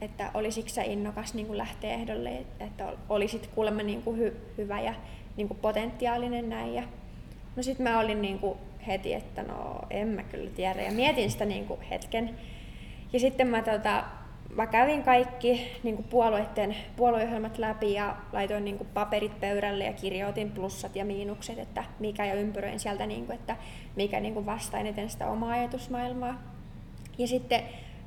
että 0.00 0.30
olisiko 0.34 0.68
sä 0.68 0.82
innokas 0.82 1.34
niin 1.34 1.46
kuin 1.46 1.58
lähteä 1.58 1.94
ehdolle, 1.94 2.46
että 2.60 2.92
olisit 3.08 3.46
kuulemma 3.46 3.82
niin 3.82 4.02
kuin 4.02 4.18
hy, 4.18 4.36
hyvä 4.58 4.80
ja 4.80 4.94
niin 5.36 5.48
kuin 5.48 5.60
potentiaalinen 5.60 6.48
näin. 6.48 6.74
Ja, 6.74 6.82
no 7.56 7.62
sitten 7.62 7.84
mä 7.84 8.00
olin 8.00 8.22
niin 8.22 8.38
kuin 8.38 8.58
heti, 8.86 9.14
että 9.14 9.42
no 9.42 9.80
en 9.90 10.08
mä 10.08 10.22
kyllä 10.22 10.50
tiedä 10.50 10.82
ja 10.82 10.92
mietin 10.92 11.30
sitä 11.30 11.44
niin 11.44 11.66
kuin 11.66 11.80
hetken. 11.80 12.30
Ja 13.12 13.20
sitten 13.20 13.48
mä 13.48 13.62
tota, 13.62 14.04
mä 14.54 14.66
kävin 14.66 15.02
kaikki 15.02 15.78
niin 15.82 15.96
kuin 15.96 16.08
puolueiden 16.08 16.76
puolueohjelmat 16.96 17.58
läpi 17.58 17.92
ja 17.92 18.16
laitoin 18.32 18.64
niin 18.64 18.78
kuin 18.78 18.88
paperit 18.94 19.40
pöydälle 19.40 19.84
ja 19.84 19.92
kirjoitin 19.92 20.50
plussat 20.50 20.96
ja 20.96 21.04
miinukset, 21.04 21.58
että 21.58 21.84
mikä 21.98 22.24
ja 22.24 22.34
ympyröin 22.34 22.80
sieltä, 22.80 23.06
niin 23.06 23.26
kuin, 23.26 23.34
että 23.34 23.56
mikä 23.96 24.20
niin 24.20 24.34
kuin 24.34 24.46
vastaa 24.46 24.80
eniten 24.80 25.10
sitä 25.10 25.26
omaa 25.26 25.50
ajatusmaailmaa. 25.50 26.42
Ja 27.18 27.26
sitten 27.26 27.62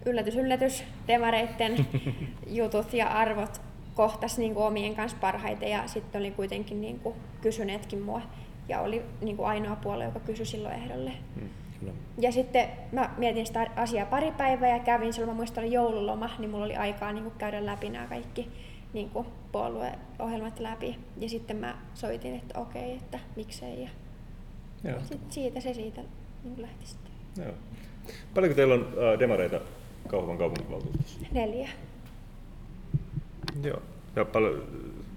yllätys, 0.05 0.35
yllätys, 0.35 0.83
demareitten 1.07 1.88
jutut 2.47 2.93
ja 2.93 3.07
arvot 3.07 3.62
kohtas 3.95 4.38
niin 4.38 4.53
kuin 4.53 4.65
omien 4.65 4.95
kanssa 4.95 5.17
parhaiten 5.21 5.69
ja 5.69 5.88
sitten 5.88 6.19
oli 6.19 6.31
kuitenkin 6.31 6.81
niin 6.81 7.00
kuin 7.00 7.15
kysyneetkin 7.41 8.01
mua 8.01 8.21
ja 8.70 8.82
oli 8.82 9.01
niin 9.22 9.38
kuin 9.38 9.48
ainoa 9.48 9.75
puolue, 9.75 10.05
joka 10.05 10.20
kysyi 10.20 10.46
silloin 10.46 10.75
ehdolle. 10.75 11.12
Mm, 11.36 11.50
kyllä. 11.79 11.93
Ja 12.17 12.32
sitten 12.32 12.67
mä 12.91 13.10
mietin 13.17 13.46
sitä 13.46 13.67
asiaa 13.75 14.05
pari 14.05 14.32
päivää 14.32 14.70
ja 14.70 14.79
kävin 14.79 15.13
silloin, 15.13 15.29
mä 15.29 15.36
muistan, 15.36 15.63
oli 15.63 15.74
joululoma, 15.74 16.29
niin 16.39 16.50
mulla 16.50 16.65
oli 16.65 16.75
aikaa 16.75 17.13
niin 17.13 17.24
kuin 17.24 17.36
käydä 17.38 17.65
läpi 17.65 17.89
nämä 17.89 18.08
kaikki 18.08 18.50
niin 18.93 19.10
kuin 19.10 19.27
puolueohjelmat 19.51 20.60
läpi. 20.60 21.00
Ja 21.17 21.29
sitten 21.29 21.58
mä 21.58 21.77
soitin, 21.93 22.36
että 22.36 22.60
okei, 22.60 22.96
että 22.96 23.20
miksei. 23.36 23.84
Ja 23.84 23.89
Joo. 24.84 25.00
sit 25.03 25.32
siitä 25.32 25.60
se 25.60 25.74
siitä 25.74 26.01
niin 26.43 26.62
lähti 26.62 26.86
sitten. 26.86 27.12
Joo. 27.46 27.53
Paljonko 28.34 28.55
teillä 28.55 28.74
on 28.74 28.82
äh, 28.82 29.20
demareita 29.20 29.60
Kauhavan 30.08 30.38
kaupunginvaltuustossa? 30.38 31.20
Neljä. 31.32 31.70
Joo. 33.63 33.82
Ja 34.15 34.25
paljon, 34.25 34.63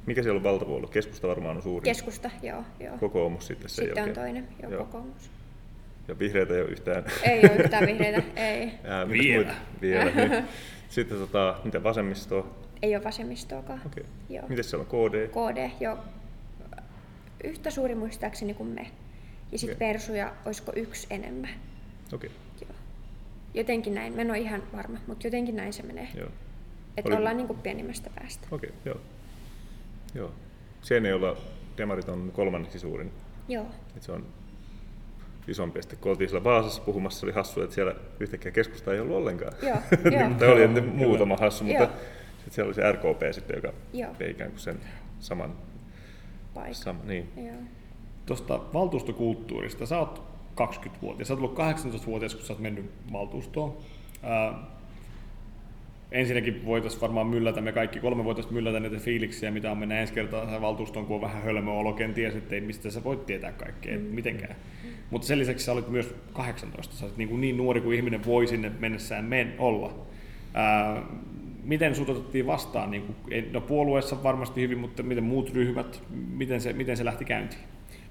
mikä 0.07 0.23
siellä 0.23 0.37
on 0.39 0.43
valtapuolue? 0.43 0.89
Keskusta 0.91 1.29
varmaan 1.29 1.57
on 1.57 1.63
suuri. 1.63 1.85
Keskusta, 1.85 2.31
joo. 2.43 2.65
joo. 2.81 2.99
Kokoomus 2.99 3.47
sitten 3.47 3.69
sen 3.71 3.85
sitten 3.85 4.03
on 4.03 4.09
jälkeen. 4.09 4.25
toinen, 4.27 4.49
joo, 4.63 4.73
Joo. 4.73 4.85
kokoomus. 4.85 5.31
Ja 6.09 6.19
vihreitä 6.19 6.55
ei 6.55 6.61
ole 6.61 6.69
yhtään. 6.71 7.05
Ei 7.23 7.41
ole 7.41 7.57
yhtään 7.57 7.87
vihreitä, 7.87 8.23
ei. 8.37 8.71
Ää, 8.85 9.09
Vielä. 9.09 9.37
muita? 9.45 9.55
Vielä. 9.81 10.11
niin. 10.11 10.45
Sitten 10.89 11.19
tota, 11.19 11.57
mitä 11.65 11.83
vasemmistoa? 11.83 12.55
Ei 12.83 12.97
ole 12.97 13.05
vasemmistoakaan. 13.05 13.81
Okei. 13.87 14.05
Joo. 14.31 14.49
Miten 14.49 14.65
siellä 14.65 14.87
on 14.91 15.11
KD? 15.11 15.29
KD, 15.29 15.71
joo. 15.81 15.99
Yhtä 17.45 17.71
suuri 17.71 17.95
muistaakseni 17.95 18.55
kuin 18.55 18.69
me. 18.69 18.87
Ja 19.53 19.59
sitten 19.59 19.77
Okei. 19.77 19.89
Persuja, 19.93 20.33
olisiko 20.45 20.73
yksi 20.77 21.07
enemmän. 21.11 21.51
Okei. 22.13 22.31
Joo. 22.61 22.71
Jotenkin 23.55 23.95
näin, 23.95 24.13
mä 24.15 24.21
en 24.21 24.31
ole 24.31 24.39
ihan 24.39 24.63
varma, 24.77 24.99
mutta 25.07 25.27
jotenkin 25.27 25.57
näin 25.57 25.73
se 25.73 25.83
menee. 25.83 26.09
Joo. 26.15 26.29
Että 26.97 27.09
Oli- 27.09 27.17
ollaan 27.19 27.37
niinku 27.37 27.55
pienimmästä 27.55 28.11
päästä. 28.21 28.47
Okei, 28.51 28.71
joo. 28.85 29.01
Joo. 30.17 30.31
Seinäjoella 30.83 31.37
demarit 31.79 32.09
on 32.09 32.31
kolmanneksi 32.35 32.79
suurin. 32.79 33.13
Joo. 33.49 33.67
Et 33.97 34.03
se 34.03 34.13
on 34.13 34.27
isompi. 35.49 35.83
Sitten 35.83 35.99
kun 35.99 36.11
oltiin 36.11 36.31
siellä 36.31 36.45
Vaasassa 36.45 36.83
puhumassa, 36.83 37.27
oli 37.27 37.33
hassu, 37.33 37.63
että 37.63 37.75
siellä 37.75 37.95
yhtäkkiä 38.21 38.53
keskusta 38.53 38.93
ei 38.93 39.01
ollut 39.01 39.17
ollenkaan. 39.17 39.53
Joo, 39.63 39.77
Niin, 40.11 40.21
joo. 40.21 40.31
tai 40.39 40.49
oli 40.49 40.63
Joo, 40.63 40.83
muutama 40.95 41.37
hassu, 41.37 41.65
mutta 41.65 41.83
Joo. 41.83 41.93
sitten 42.37 42.53
siellä 42.53 42.69
oli 42.69 42.75
se 42.75 42.93
RKP 42.93 43.21
sitten, 43.33 43.57
joka 43.57 43.73
Joo. 43.93 44.11
vei 44.19 44.31
ikään 44.31 44.51
kuin 44.51 44.61
sen 44.61 44.81
saman. 45.21 45.53
Paikka. 46.55 46.75
Sama, 46.75 47.01
niin. 47.05 47.29
Joo. 47.37 47.57
Tuosta 48.27 48.61
valtuustokulttuurista. 48.75 49.87
Sä 49.87 49.99
oot 49.99 50.23
20-vuotias. 50.61 51.29
Sä 51.29 51.35
oot 51.35 51.43
ollut 51.43 51.59
18-vuotias, 51.59 52.35
kun 52.35 52.45
sä 52.45 52.53
oot 52.53 52.61
mennyt 52.63 52.91
valtuustoon. 53.13 53.77
Ää, 54.23 54.59
ensinnäkin 56.13 56.65
voitaisiin 56.65 57.01
varmaan 57.01 57.27
myllätä, 57.27 57.61
me 57.61 57.73
kaikki 57.73 58.01
kolme 58.01 58.25
voitaisiin 58.25 58.55
myllätä 58.55 58.81
näitä 58.81 58.99
fiiliksiä, 58.99 59.51
mitä 59.51 59.71
on 59.71 59.79
mennä 59.79 60.01
ensi 60.01 60.13
kertaa 60.13 60.45
tähän 60.45 60.63
valtuustoon, 60.63 61.07
kun 61.07 61.17
on 61.17 61.23
vähän 61.23 61.43
hölmö 61.43 61.71
olo, 61.71 61.93
kenties, 61.93 62.35
ettei 62.35 62.61
mistä 62.61 62.91
sä 62.91 63.05
voit 63.05 63.27
tietää 63.27 63.53
kaikkea, 63.53 63.99
mm. 63.99 64.05
mitenkään. 64.05 64.57
Mutta 65.11 65.27
sen 65.27 65.39
lisäksi 65.39 65.65
sä 65.65 65.73
olit 65.73 65.89
myös 65.89 66.15
18, 66.33 66.97
sä 66.97 67.05
olit 67.05 67.17
niin, 67.17 67.29
kuin 67.29 67.41
niin 67.41 67.57
nuori 67.57 67.81
kuin 67.81 67.97
ihminen 67.97 68.25
voi 68.27 68.47
sinne 68.47 68.73
mennessään 68.79 69.25
men 69.25 69.55
olla. 69.59 70.07
Ää, 70.55 71.03
miten 71.65 71.95
sut 71.95 72.09
otettiin 72.09 72.47
vastaan? 72.47 72.91
Niin 72.91 73.03
kuin, 73.03 73.17
ei- 73.31 73.51
no 73.53 73.61
puolueessa 73.61 74.23
varmasti 74.23 74.61
hyvin, 74.61 74.79
mutta 74.79 75.03
miten 75.03 75.25
muut 75.25 75.55
ryhmät, 75.55 76.03
miten 76.11 76.61
se, 76.61 76.73
miten 76.73 76.97
se 76.97 77.05
lähti 77.05 77.25
käyntiin? 77.25 77.63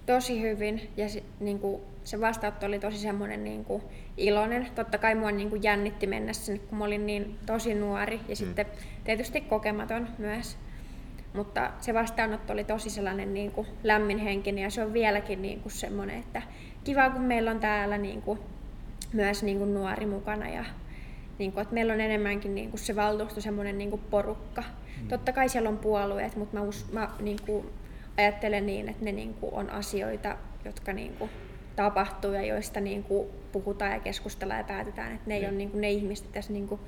Tosi 0.05 0.41
hyvin 0.41 0.89
ja 0.97 1.09
se, 1.09 1.23
niinku, 1.39 1.81
se 2.03 2.21
vastaanotto 2.21 2.65
oli 2.65 2.79
tosi 2.79 2.97
semmoinen 2.97 3.43
niinku, 3.43 3.81
iloinen. 4.17 4.67
Totta 4.75 4.97
kai 4.97 5.15
mua 5.15 5.31
niinku, 5.31 5.55
jännitti 5.55 6.07
mennä 6.07 6.33
sinne, 6.33 6.59
kun 6.59 6.77
mä 6.77 6.85
olin 6.85 7.05
niin 7.05 7.39
tosi 7.45 7.73
nuori 7.73 8.19
ja 8.27 8.35
sitten 8.35 8.65
tietysti 9.03 9.41
kokematon 9.41 10.07
myös. 10.17 10.57
Mutta 11.33 11.71
se 11.79 11.93
vastaanotto 11.93 12.53
oli 12.53 12.63
tosi 12.63 12.89
sellainen 12.89 13.33
niin 13.33 13.51
kuin 13.51 13.67
lämminhenkinen 13.83 14.63
ja 14.63 14.69
se 14.69 14.83
on 14.83 14.93
vieläkin 14.93 15.41
niin 15.41 15.61
kuin 15.61 15.71
semmoinen, 15.71 16.19
että 16.19 16.41
kiva 16.83 17.09
kun 17.09 17.21
meillä 17.21 17.51
on 17.51 17.59
täällä 17.59 17.97
niin 17.97 18.21
kuin 18.21 18.39
myös 19.13 19.43
niin 19.43 19.57
kuin 19.57 19.73
nuori 19.73 20.05
mukana 20.05 20.49
ja 20.49 20.65
niin 21.37 21.51
kuin, 21.51 21.61
että 21.61 21.73
meillä 21.73 21.93
on 21.93 22.01
enemmänkin 22.01 22.55
niin 22.55 22.69
kuin 22.69 22.79
se 22.79 22.95
valtuusto 22.95 23.41
semmoinen 23.41 23.77
niin 23.77 23.89
kuin 23.89 24.01
porukka. 24.09 24.63
Mm. 25.01 25.07
Totta 25.07 25.33
kai 25.33 25.49
siellä 25.49 25.69
on 25.69 25.77
puolueet, 25.77 26.35
mutta 26.35 26.57
mä, 26.57 26.63
us, 26.63 26.91
mä 26.91 27.09
niin 27.19 27.37
kuin 27.45 27.65
ajattelen 28.17 28.65
niin, 28.65 28.89
että 28.89 29.05
ne 29.05 29.11
niin 29.11 29.33
kuin 29.33 29.53
on 29.53 29.69
asioita, 29.69 30.37
jotka 30.65 30.93
niin 30.93 31.13
kuin 31.13 31.29
tapahtuu 31.75 32.31
ja 32.33 32.41
joista 32.45 32.79
niin 32.79 33.03
kuin 33.03 33.27
puhutaan 33.51 33.91
ja 33.91 33.99
keskustellaan 33.99 34.59
ja 34.59 34.63
päätetään, 34.63 35.11
että 35.11 35.23
ne 35.29 35.33
ei 35.35 35.39
Niin. 35.41 35.49
ole 35.49 35.57
niin 35.57 35.71
kuin 35.71 35.81
ne 35.81 35.91
ihmiset 35.91 36.31
tässä 36.31 36.53
niin 36.53 36.67
kuin, 36.67 36.81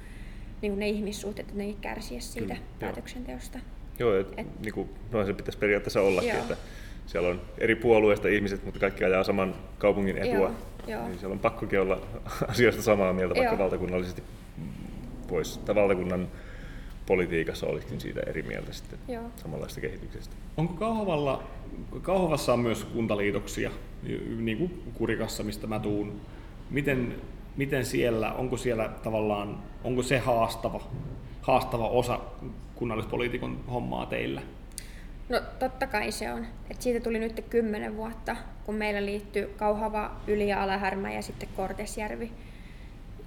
niin 0.62 0.72
kuin 0.72 0.80
ne 0.80 0.88
ihmissuhteet, 0.90 1.48
että 1.48 1.58
ne 1.58 1.64
ei 1.64 1.78
kärsiä 1.82 2.20
siitä 2.20 2.40
Kyllä, 2.54 2.58
päätöksenteosta. 2.80 3.60
Joo, 4.00 4.16
et, 4.20 4.28
Et- 4.38 4.60
niin 4.62 4.74
kuin, 4.74 4.90
noin 5.12 5.26
se 5.28 5.34
pitäisi 5.34 5.58
periaatteessa 5.58 6.02
ollakin, 6.02 6.30
Joo. 6.30 6.40
että 6.40 6.58
siellä 7.08 7.30
on 7.30 7.42
eri 7.58 7.76
puolueista 7.76 8.28
ihmiset, 8.28 8.66
mutta 8.66 8.80
kaikki 8.80 9.04
ajaa 9.04 9.24
saman 9.24 9.56
kaupungin 9.78 10.18
etua. 10.18 10.34
Joo, 10.34 10.52
joo. 10.88 11.08
Niin 11.08 11.20
siellä 11.20 11.34
on 11.34 11.40
pakkokin 11.40 11.82
olla 11.82 12.02
asioista 12.52 12.82
samaa 12.82 13.14
mieltä, 13.14 13.36
vaikka 13.36 13.54
Joo. 13.54 13.64
valtakunnallisesti 13.64 14.24
pois, 15.28 15.58
tai 15.58 15.76
valtakunnan 15.76 16.28
politiikassa 17.08 17.68
olisikin 17.68 18.02
siitä 18.02 18.22
eri 18.28 18.42
mieltä 18.42 18.74
sitten 18.74 19.00
Joo. 19.08 19.24
samanlaista 19.36 19.82
kehityksestä. 19.82 20.36
Onko 20.58 20.74
Kauhavalla, 20.74 21.44
Kauhavassa 22.02 22.54
on 22.54 22.60
myös 22.60 22.84
kuntaliitoksia, 22.84 23.72
niin 24.38 24.58
kuin 24.58 24.84
Kurikassa, 24.94 25.44
mistä 25.44 25.68
mä 25.68 25.80
tuun. 25.80 26.22
Miten, 26.70 27.16
miten 27.58 27.86
siellä, 27.86 28.34
onko 28.34 28.58
siellä 28.58 28.90
tavallaan, 29.04 29.58
onko 29.84 30.04
se 30.04 30.18
haastava, 30.18 30.82
haastava 31.42 31.88
osa 31.88 32.20
kunnallispoliitikon 32.76 33.60
hommaa 33.72 34.06
teillä? 34.06 34.42
No 35.30 35.42
totta 35.60 35.88
kai 35.88 36.12
se 36.12 36.34
on. 36.34 36.46
Et 36.72 36.82
siitä 36.82 37.00
tuli 37.00 37.20
nyt 37.20 37.46
kymmenen 37.50 37.98
vuotta, 37.98 38.36
kun 38.66 38.76
meillä 38.76 39.06
liittyy 39.06 39.48
Kauhava, 39.58 40.12
Yli- 40.28 40.50
ja 40.50 40.64
Alahärmä 40.64 41.14
ja 41.14 41.22
sitten 41.22 41.50
Kortesjärvi 41.56 42.32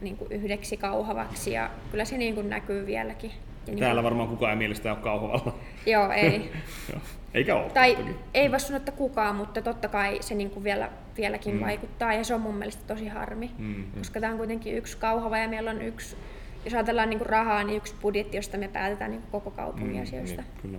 niin 0.00 0.16
kuin 0.16 0.32
yhdeksi 0.32 0.76
Kauhavaksi. 0.76 1.52
Ja 1.52 1.70
kyllä 1.90 2.04
se 2.04 2.18
niin 2.18 2.34
kuin 2.34 2.50
näkyy 2.50 2.86
vieläkin. 2.86 3.32
Ja 3.66 3.72
niin 3.72 3.78
Täällä 3.78 4.02
varmaan 4.02 4.28
kukaan 4.28 4.50
ei 4.50 4.56
mielestä 4.56 4.90
ole 4.92 4.98
Kauhavalla. 5.02 5.54
Joo, 5.86 6.10
ei. 6.12 6.50
Eikä 7.34 7.56
ole. 7.56 7.70
tai 7.70 7.96
toki. 7.96 8.10
ei 8.34 8.50
voi 8.50 8.60
sanoa, 8.60 8.76
että 8.76 8.92
kukaan, 8.92 9.36
mutta 9.36 9.62
totta 9.62 9.88
kai 9.88 10.18
se 10.20 10.34
niin 10.34 10.50
kuin 10.50 10.64
vielä, 10.64 10.90
vieläkin 11.16 11.54
Mm. 11.54 11.60
mm. 11.60 11.64
vaikuttaa 11.66 12.14
ja 12.14 12.24
se 12.24 12.34
on 12.34 12.40
mun 12.40 12.54
mielestä 12.54 12.82
tosi 12.86 13.08
harmi. 13.08 13.50
Mm. 13.58 13.84
Koska 13.98 14.20
tämä 14.20 14.32
on 14.32 14.38
kuitenkin 14.38 14.76
yksi 14.76 14.96
Kauhava 14.96 15.38
ja 15.38 15.48
meillä 15.48 15.70
on 15.70 15.82
yksi, 15.82 16.16
jos 16.64 16.74
ajatellaan 16.74 17.10
niin 17.10 17.18
kuin 17.18 17.30
rahaa, 17.30 17.64
niin 17.64 17.76
yksi 17.76 17.94
budjetti, 18.02 18.36
josta 18.36 18.58
me 18.58 18.68
päätetään 18.68 19.10
niin 19.10 19.20
kuin 19.22 19.30
koko 19.30 19.50
kaupungin 19.50 19.96
Mm, 19.96 20.02
asioista. 20.02 20.42
Niin, 20.42 20.52
kyllä. 20.62 20.78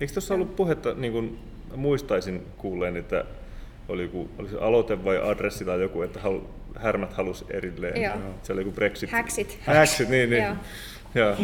Eikö 0.00 0.12
tuossa 0.12 0.34
ollut 0.34 0.56
puhetta, 0.56 0.94
niin 0.94 1.12
kuin 1.12 1.38
muistaisin 1.76 2.46
kuulleen, 2.58 2.96
että 2.96 3.24
oli 3.88 4.02
joku 4.02 4.28
oli 4.38 4.48
se 4.48 4.56
aloite 4.58 5.04
vai 5.04 5.30
adressi 5.30 5.64
tai 5.64 5.80
joku, 5.82 6.02
että 6.02 6.20
halu, 6.20 6.50
härmät 6.76 7.12
halus 7.12 7.44
erilleen. 7.50 8.02
Joo. 8.02 8.14
Se 8.42 8.52
oli 8.52 8.60
joku 8.60 8.72
Brexit. 8.72 9.10
Häksit. 9.10 9.58
Häksit, 9.66 10.08
niin, 10.08 10.30
niin. 10.30 10.44
Joo. 10.44 10.54
Joo. 11.14 11.36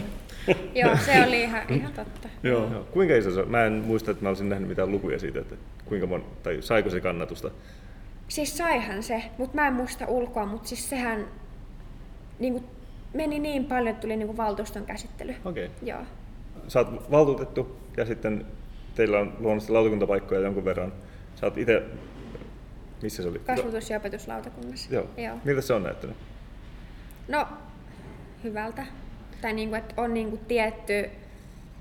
Joo, 0.74 0.96
se 0.96 1.24
oli 1.26 1.42
ihan, 1.42 1.62
ihan 1.68 1.92
totta. 1.92 2.28
Joo. 2.42 2.72
Joo. 2.72 2.84
Kuinka 2.84 3.14
iso 3.14 3.30
se 3.30 3.40
on? 3.40 3.50
Mä 3.50 3.64
en 3.64 3.72
muista, 3.72 4.10
että 4.10 4.22
mä 4.22 4.28
olisin 4.28 4.48
nähnyt 4.48 4.68
mitään 4.68 4.90
lukuja 4.90 5.18
siitä, 5.18 5.40
että 5.40 5.54
kuinka 5.84 6.06
mon, 6.06 6.24
tai 6.42 6.58
saiko 6.60 6.90
se 6.90 7.00
kannatusta. 7.00 7.50
Siis 8.28 8.56
saihan 8.56 9.02
se, 9.02 9.22
mutta 9.38 9.54
mä 9.56 9.66
en 9.66 9.72
muista 9.72 10.06
ulkoa, 10.06 10.46
mutta 10.46 10.68
siis 10.68 10.90
sehän 10.90 11.26
niin 12.38 12.52
kuin, 12.52 12.64
meni 13.14 13.38
niin 13.38 13.64
paljon, 13.64 13.88
että 13.88 14.00
tuli 14.00 14.16
niin 14.16 14.26
kuin 14.26 14.36
valtuuston 14.36 14.86
käsittely. 14.86 15.34
Okei. 15.44 15.66
Okay. 15.66 15.88
Joo. 15.88 16.00
Sä 16.68 16.78
oot 16.78 17.10
valtuutettu 17.10 17.76
ja 17.96 18.06
sitten 18.06 18.46
teillä 18.94 19.18
on 19.18 19.26
luonnollisesti 19.38 19.72
lautakuntapaikkoja 19.72 20.40
jonkun 20.40 20.64
verran. 20.64 20.92
Sä 21.34 21.46
oot 21.46 21.58
itse, 21.58 21.82
missä 23.02 23.22
se 23.22 23.28
oli? 23.28 23.38
Kasvatus- 23.38 23.90
ja 23.90 23.96
opetuslautakunnassa. 23.96 24.94
Joo. 24.94 25.06
Joo. 25.16 25.38
Miltä 25.44 25.60
se 25.60 25.74
on 25.74 25.82
näyttänyt? 25.82 26.16
No, 27.28 27.48
hyvältä. 28.44 28.86
Tai 29.42 29.52
niin 29.52 29.68
kuin, 29.68 29.78
että 29.78 30.02
on 30.02 30.14
niin 30.14 30.30
kuin 30.30 30.40
tietty 30.48 31.10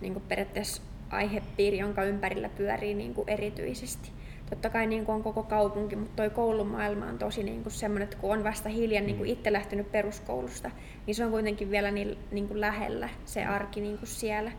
niin 0.02 0.14
kuin 0.14 0.24
periaatteessa 0.28 0.82
aihepiiri, 1.10 1.78
jonka 1.78 2.04
ympärillä 2.04 2.50
pyörii 2.50 2.94
niin 2.94 3.14
kuin 3.14 3.30
erityisesti. 3.30 4.12
Totta 4.50 4.70
kai 4.70 4.88
niin 4.88 5.06
kuin 5.06 5.16
on 5.16 5.24
koko 5.24 5.44
kaupunki, 5.44 5.96
mutta 5.96 6.16
toi 6.16 6.30
koulumaailma 6.30 7.06
on 7.06 7.18
tosi 7.18 7.44
niin 7.44 7.64
kuin 7.64 7.74
semmoinen, 7.74 8.04
että 8.04 8.18
kun 8.18 8.34
on 8.34 8.44
vasta 8.44 8.70
hiljan 8.70 9.06
niin 9.06 9.18
kuin 9.18 9.30
itse 9.30 9.54
lähtenyt 9.54 9.92
peruskoulusta, 9.92 10.72
niin 11.08 11.16
se 11.16 11.26
on 11.26 11.32
kuitenkin 11.32 11.72
vielä 11.72 11.92
niin, 11.92 12.18
niin 12.32 12.48
kuin 12.48 12.62
lähellä 12.62 13.10
se 13.26 13.46
arki 13.46 13.82
niin 13.82 13.98
kuin 13.98 14.08
siellä. 14.08 14.52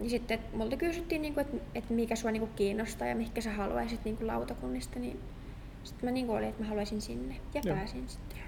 Ja 0.00 0.10
sitten 0.10 0.38
et 0.38 0.54
multa 0.54 0.76
kysyttiin, 0.76 1.22
niin 1.22 1.34
kuin, 1.34 1.46
että, 1.46 1.56
että 1.74 1.94
mikä 1.94 2.16
sua 2.16 2.30
niin 2.30 2.40
kuin 2.40 2.52
kiinnostaa 2.56 3.08
ja 3.08 3.14
mihinkä 3.14 3.40
sä 3.40 3.52
haluaisit 3.52 4.04
niin 4.04 4.16
kuin 4.16 4.26
lautakunnista, 4.26 4.98
niin 4.98 5.20
sitten 5.84 6.08
mä 6.08 6.10
niin 6.10 6.26
kuin 6.26 6.38
olin, 6.38 6.48
että 6.48 6.62
mä 6.62 6.68
haluaisin 6.68 7.00
sinne 7.00 7.36
ja 7.54 7.60
Joo. 7.64 7.76
pääsin 7.76 8.08
sitten. 8.08 8.38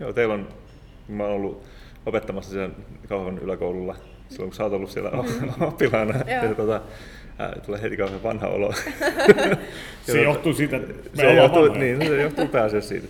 Joo, 0.00 0.12
teillä 0.12 0.34
on, 0.34 0.48
mä 1.08 1.24
oon 1.24 1.32
ollut 1.32 1.62
opettamassa 2.06 2.50
siellä 2.50 2.74
Kauhavan 3.08 3.38
yläkoululla 3.38 3.96
silloin, 4.28 4.50
kun 4.50 4.56
sä 4.56 4.64
oot 4.64 4.72
ollut 4.72 4.90
siellä 4.90 5.10
mm. 5.10 5.62
oppilaana. 5.68 6.14
Ja, 6.30 6.54
tota, 6.54 6.80
ää, 7.38 7.56
tulee 7.66 7.82
heti 7.82 7.96
kauhean 7.96 8.22
vanha 8.22 8.48
olo. 8.48 8.72
se 10.06 10.22
johtuu 10.22 10.52
siitä, 10.52 10.76
että 10.76 10.92
me 10.92 11.22
se 11.22 11.34
johtuu, 11.34 11.68
niin, 11.68 12.06
se 12.06 12.22
johtuu 12.22 12.48
pääasiassa 12.48 12.88
siitä. 12.88 13.08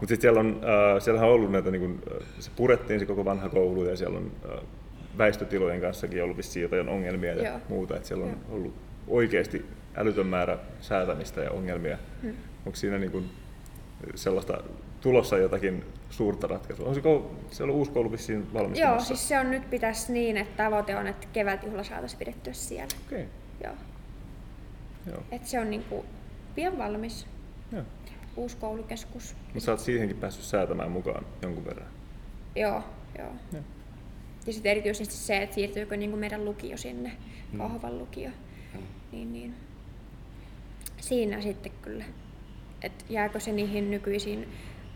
Mutta 0.00 0.08
sitten 0.08 0.20
siellä 0.20 0.40
on, 0.40 0.60
äh, 0.62 1.02
siellähän 1.02 1.28
on 1.28 1.34
ollut 1.34 1.52
näitä, 1.52 1.70
niin 1.70 1.82
kun, 1.82 2.02
se 2.38 2.50
purettiin 2.56 3.00
se 3.00 3.06
koko 3.06 3.24
vanha 3.24 3.48
koulu 3.48 3.84
ja 3.84 3.96
siellä 3.96 4.18
on 4.18 4.32
äh, 4.44 4.60
väistötilojen 5.18 5.80
kanssakin 5.80 6.22
ollut 6.24 6.36
vissiin 6.36 6.62
jotain 6.62 6.88
ongelmia 6.88 7.34
ja 7.34 7.48
Joo. 7.48 7.60
muuta. 7.68 7.96
Että 7.96 8.08
siellä 8.08 8.24
on 8.24 8.30
Joo. 8.30 8.56
ollut 8.56 8.74
oikeasti 9.08 9.64
älytön 9.96 10.26
määrä 10.26 10.58
säätämistä 10.80 11.40
ja 11.40 11.50
ongelmia. 11.50 11.98
Hmm. 12.22 12.34
Onko 12.66 12.76
siinä 12.76 12.98
niin 12.98 13.10
kun, 13.10 13.24
sellaista 14.14 14.62
tulossa 15.00 15.38
jotakin 15.38 15.84
suurta 16.10 16.46
ratkaisua? 16.46 16.88
Onko 16.88 17.30
se 17.50 17.62
ollut 17.62 17.76
uusi 17.76 17.90
koulu 17.90 18.12
vissiin 18.12 18.54
valmistumassa? 18.54 18.96
Joo, 18.96 19.04
siis 19.04 19.28
se 19.28 19.38
on 19.38 19.50
nyt 19.50 19.70
pitäisi 19.70 20.12
niin, 20.12 20.36
että 20.36 20.64
tavoite 20.64 20.96
on, 20.96 21.06
että 21.06 21.26
kevätjuhla 21.32 21.84
saataisiin 21.84 22.18
pidettyä 22.18 22.52
siellä. 22.52 22.94
Okay. 23.06 23.24
Joo. 23.64 23.74
Joo. 25.06 25.22
Et 25.30 25.46
se 25.46 25.60
on 25.60 25.70
niin 25.70 25.84
kuin 25.84 26.06
pian 26.54 26.78
valmis. 26.78 27.26
Joo. 27.72 27.82
Uusi 28.36 28.56
koulukeskus. 28.56 29.34
Mutta 29.44 29.60
sä 29.60 29.70
oot 29.70 29.80
siihenkin 29.80 30.16
päässyt 30.16 30.44
säätämään 30.44 30.90
mukaan 30.90 31.26
jonkun 31.42 31.64
verran. 31.64 31.88
Joo, 32.56 32.82
joo. 33.18 33.30
joo. 33.52 33.62
Ja 34.46 34.52
sitten 34.52 34.70
erityisesti 34.72 35.14
se, 35.14 35.42
että 35.42 35.54
siirtyykö 35.54 35.96
niin 35.96 36.10
kuin 36.10 36.20
meidän 36.20 36.44
lukio 36.44 36.76
sinne, 36.76 37.12
mm. 37.52 37.58
Kohovan 37.58 37.98
lukio. 37.98 38.30
Mm. 38.74 38.80
Niin, 39.12 39.32
niin. 39.32 39.54
Siinä 41.00 41.40
sitten 41.40 41.72
kyllä. 41.82 42.04
Että 42.82 43.04
jääkö 43.08 43.40
se 43.40 43.52
niihin 43.52 43.90
nykyisiin 43.90 44.48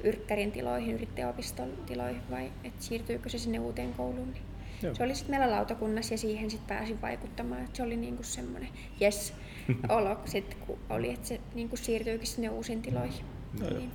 Yrkkärin 0.05 0.53
tiloihin, 0.53 0.95
yrittäjäopiston 0.95 1.69
tiloihin 1.87 2.23
vai 2.31 2.53
että 2.65 2.85
siirtyykö 2.85 3.29
se 3.29 3.39
sinne 3.39 3.59
uuteen 3.59 3.95
kouluun. 3.95 4.33
Niin 4.33 4.43
Joo. 4.83 4.95
Se 4.95 5.03
oli 5.03 5.15
sitten 5.15 5.39
meillä 5.39 5.57
lautakunnassa 5.57 6.15
ja 6.15 6.19
siihen 6.19 6.51
sitten 6.51 6.77
pääsin 6.77 7.03
vaikuttamaan. 7.03 7.65
Että 7.65 7.77
se 7.77 7.83
oli 7.83 7.97
niinku 7.97 8.23
semmoinen 8.23 8.69
yes 9.03 9.35
olo 9.89 10.17
sitten, 10.25 10.59
kun 10.67 10.79
oli, 10.91 11.11
että 11.11 11.29
se 11.29 11.41
niinku 11.55 11.77
siirtyykin 11.77 12.27
sinne 12.27 12.49
uusiin 12.49 12.83
tiloihin. 12.83 13.25
No, 13.61 13.79
niin, 13.79 13.91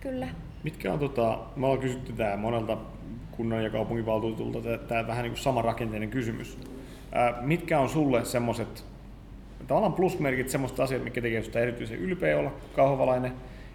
kyllä. 0.00 0.28
Mitkä 0.62 0.92
on, 0.92 0.98
tota, 0.98 1.38
me 1.56 1.66
ollaan 1.66 1.82
kysytty 1.82 2.12
tämä 2.12 2.36
monelta 2.36 2.78
kunnan 3.30 3.64
ja 3.64 3.70
kaupunginvaltuutulta 3.70 4.78
tämä 4.78 5.06
vähän 5.06 5.22
niin 5.22 5.32
kuin 5.32 5.42
sama 5.42 5.62
rakenteinen 5.62 6.10
kysymys. 6.10 6.58
Ää, 7.12 7.42
mitkä 7.42 7.80
on 7.80 7.88
sulle 7.88 8.24
semmoiset 8.24 8.84
tavallaan 9.66 9.92
plusmerkit, 9.92 10.48
semmoiset 10.48 10.80
asiat, 10.80 11.04
mitkä 11.04 11.20
tekee 11.20 11.40
sinusta 11.42 11.60
erityisen 11.60 11.98
ylpeä 11.98 12.38
olla 12.38 12.52
kauhavalainen, 12.76 13.32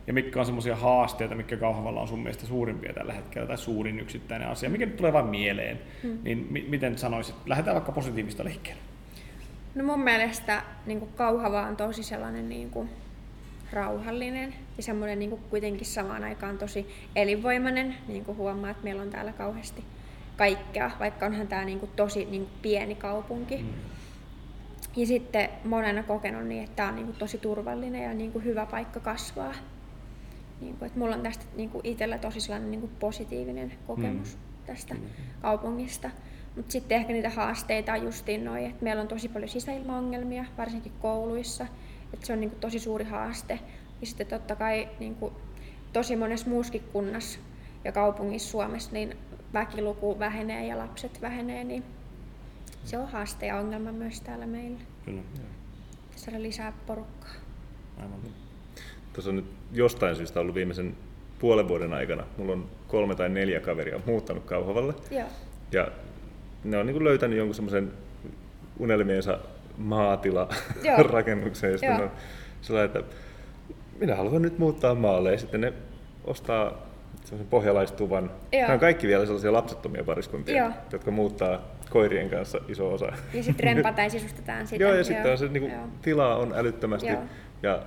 ja 0.09 0.13
mitkä 0.13 0.39
on 0.39 0.45
semmoisia 0.45 0.75
haasteita, 0.75 1.35
mitkä 1.35 1.57
Kauhavalla 1.57 2.01
on 2.01 2.07
sun 2.07 2.19
mielestä 2.19 2.45
suurimpia 2.45 2.93
tällä 2.93 3.13
hetkellä, 3.13 3.47
tai 3.47 3.57
suurin 3.57 3.99
yksittäinen 3.99 4.47
asia, 4.47 4.69
mikä 4.69 4.85
nyt 4.85 4.97
tulee 4.97 5.13
vain 5.13 5.25
mieleen, 5.25 5.79
hmm. 6.03 6.19
niin 6.23 6.47
mi- 6.49 6.65
miten 6.69 6.97
sanoisit? 6.97 7.35
Lähdetään 7.45 7.75
vaikka 7.75 7.91
positiivista 7.91 8.43
liikkeelle. 8.43 8.81
No 9.75 9.83
mun 9.83 9.99
mielestä 9.99 10.63
niin 10.85 10.99
kuin 10.99 11.11
Kauhava 11.15 11.61
on 11.61 11.75
tosi 11.75 12.03
sellainen 12.03 12.49
niin 12.49 12.69
kuin, 12.69 12.89
rauhallinen 13.73 14.53
ja 14.77 14.83
semmoinen 14.83 15.19
niin 15.19 15.29
kuin, 15.29 15.41
kuitenkin 15.49 15.87
samaan 15.87 16.23
aikaan 16.23 16.57
tosi 16.57 16.87
elinvoimainen, 17.15 17.95
niin 18.07 18.25
kuin 18.25 18.37
huomaa, 18.37 18.69
että 18.69 18.83
meillä 18.83 19.01
on 19.01 19.09
täällä 19.09 19.33
kauheasti 19.33 19.83
kaikkea, 20.37 20.91
vaikka 20.99 21.25
onhan 21.25 21.47
tämä 21.47 21.65
niin 21.65 21.79
kuin, 21.79 21.91
tosi 21.95 22.25
niin 22.25 22.41
kuin, 22.41 22.59
pieni 22.61 22.95
kaupunki. 22.95 23.57
Hmm. 23.57 23.73
Ja 24.95 25.05
sitten 25.05 25.49
monena 25.63 26.03
kokenut 26.03 26.45
niin, 26.45 26.63
että 26.63 26.75
tämä 26.75 26.89
on 26.89 26.95
niin 26.95 27.05
kuin, 27.05 27.17
tosi 27.17 27.37
turvallinen 27.37 28.03
ja 28.03 28.13
niin 28.13 28.31
kuin, 28.31 28.45
hyvä 28.45 28.65
paikka 28.65 28.99
kasvaa. 28.99 29.53
Niin 30.61 30.77
kuin, 30.77 30.87
että 30.87 30.99
mulla 30.99 31.15
on 31.15 31.21
tästä 31.21 31.45
niin 31.55 31.69
kuin 31.69 31.85
itsellä 31.85 32.17
tosi 32.17 32.41
sellainen 32.41 32.71
niin 32.71 32.81
kuin 32.81 32.91
positiivinen 32.99 33.73
kokemus 33.87 34.35
mm. 34.35 34.65
tästä 34.65 34.93
mm. 34.93 35.01
kaupungista. 35.41 36.09
Mutta 36.55 36.71
sitten 36.71 36.97
ehkä 36.97 37.13
niitä 37.13 37.29
haasteita 37.29 37.93
on 37.93 38.03
justiin 38.03 38.45
noin, 38.45 38.65
että 38.65 38.83
meillä 38.83 39.01
on 39.01 39.07
tosi 39.07 39.29
paljon 39.29 39.49
sisäilmaongelmia, 39.49 40.45
varsinkin 40.57 40.91
kouluissa. 41.01 41.67
Että 42.13 42.25
se 42.25 42.33
on 42.33 42.39
niin 42.39 42.49
kuin 42.49 42.59
tosi 42.59 42.79
suuri 42.79 43.05
haaste. 43.05 43.59
Ja 44.01 44.07
sitten 44.07 44.27
totta 44.27 44.55
kai 44.55 44.89
niin 44.99 45.15
kuin 45.15 45.33
tosi 45.93 46.15
monessa 46.15 46.49
muussakin 46.49 46.83
kunnassa 46.93 47.39
ja 47.83 47.91
kaupungissa 47.91 48.49
Suomessa 48.49 48.91
niin 48.91 49.17
väkiluku 49.53 50.19
vähenee 50.19 50.67
ja 50.67 50.77
lapset 50.77 51.21
vähenee, 51.21 51.63
niin 51.63 51.84
se 52.84 52.97
on 52.97 53.07
haaste 53.07 53.45
ja 53.45 53.57
ongelma 53.60 53.91
myös 53.91 54.21
täällä 54.21 54.47
meillä. 54.47 54.79
Kyllä. 55.05 55.21
Saada 56.15 56.41
lisää 56.41 56.73
porukkaa. 56.88 57.34
Aivan 57.97 58.19
tuossa 59.19 59.29
on 59.29 59.36
nyt 59.36 59.45
jostain 59.71 60.15
syystä 60.15 60.39
ollut 60.39 60.55
viimeisen 60.55 60.95
puolen 61.39 61.67
vuoden 61.67 61.93
aikana. 61.93 62.23
Mulla 62.38 62.53
on 62.53 62.69
kolme 62.88 63.15
tai 63.15 63.29
neljä 63.29 63.60
kaveria 63.60 63.99
muuttanut 64.05 64.43
Kauhavalle. 64.43 64.93
Joo. 65.12 65.27
Ja 65.71 65.88
ne 66.63 66.77
on 66.77 66.86
niin 66.86 67.03
löytänyt 67.03 67.38
jonkun 67.38 67.55
semmoisen 67.55 67.91
unelmiensa 68.79 69.39
maatila 69.77 70.49
rakennukseen. 71.12 71.71
Ja 71.71 71.77
sitten 71.77 72.01
on 72.01 72.12
sellainen, 72.62 72.97
että 72.97 73.15
minä 73.99 74.15
haluan 74.15 74.41
nyt 74.41 74.60
muuttaa 74.60 74.95
maalle. 74.95 75.32
Ja 75.32 75.38
sitten 75.38 75.62
ne 75.62 75.73
ostaa 76.23 76.88
semmoisen 77.23 77.49
pohjalaistuvan. 77.49 78.32
Joo. 78.51 78.62
Nämä 78.62 78.73
on 78.73 78.79
kaikki 78.79 79.08
vielä 79.08 79.25
sellaisia 79.25 79.53
lapsettomia 79.53 80.03
pariskuntia, 80.03 80.58
Joo. 80.58 80.71
jotka 80.91 81.12
muuttaa 81.12 81.62
koirien 81.89 82.29
kanssa 82.29 82.60
iso 82.67 82.93
osa. 82.93 83.05
Ja 83.34 83.43
sitten 83.43 83.63
rempataan 83.63 84.12
sisustetaan 84.12 84.67
sitä. 84.67 84.84
Joo, 84.84 84.93
ja 84.93 85.03
sitten 85.03 85.32
on 85.32 85.38
se, 85.38 85.47
niin 85.47 85.63
kuin, 85.63 85.73
tilaa 86.01 86.36
on 86.36 86.53
älyttömästi. 86.55 87.08
Joo. 87.08 87.23
Ja 87.63 87.79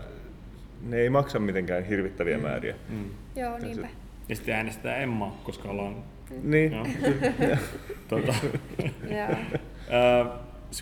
ne 0.82 0.96
ei 0.96 1.10
maksa 1.10 1.38
mitenkään 1.38 1.84
hirvittäviä 1.84 2.36
mm. 2.36 2.42
määriä. 2.42 2.74
Mm. 2.88 3.10
Joo, 3.36 3.58
niinpä. 3.58 3.88
Ja 4.28 4.36
sitten 4.36 4.54
äänestetään 4.54 5.02
Emma, 5.02 5.36
koska 5.44 5.68
ollaan... 5.68 5.96
Niin. 6.42 6.72
tota. 8.08 8.34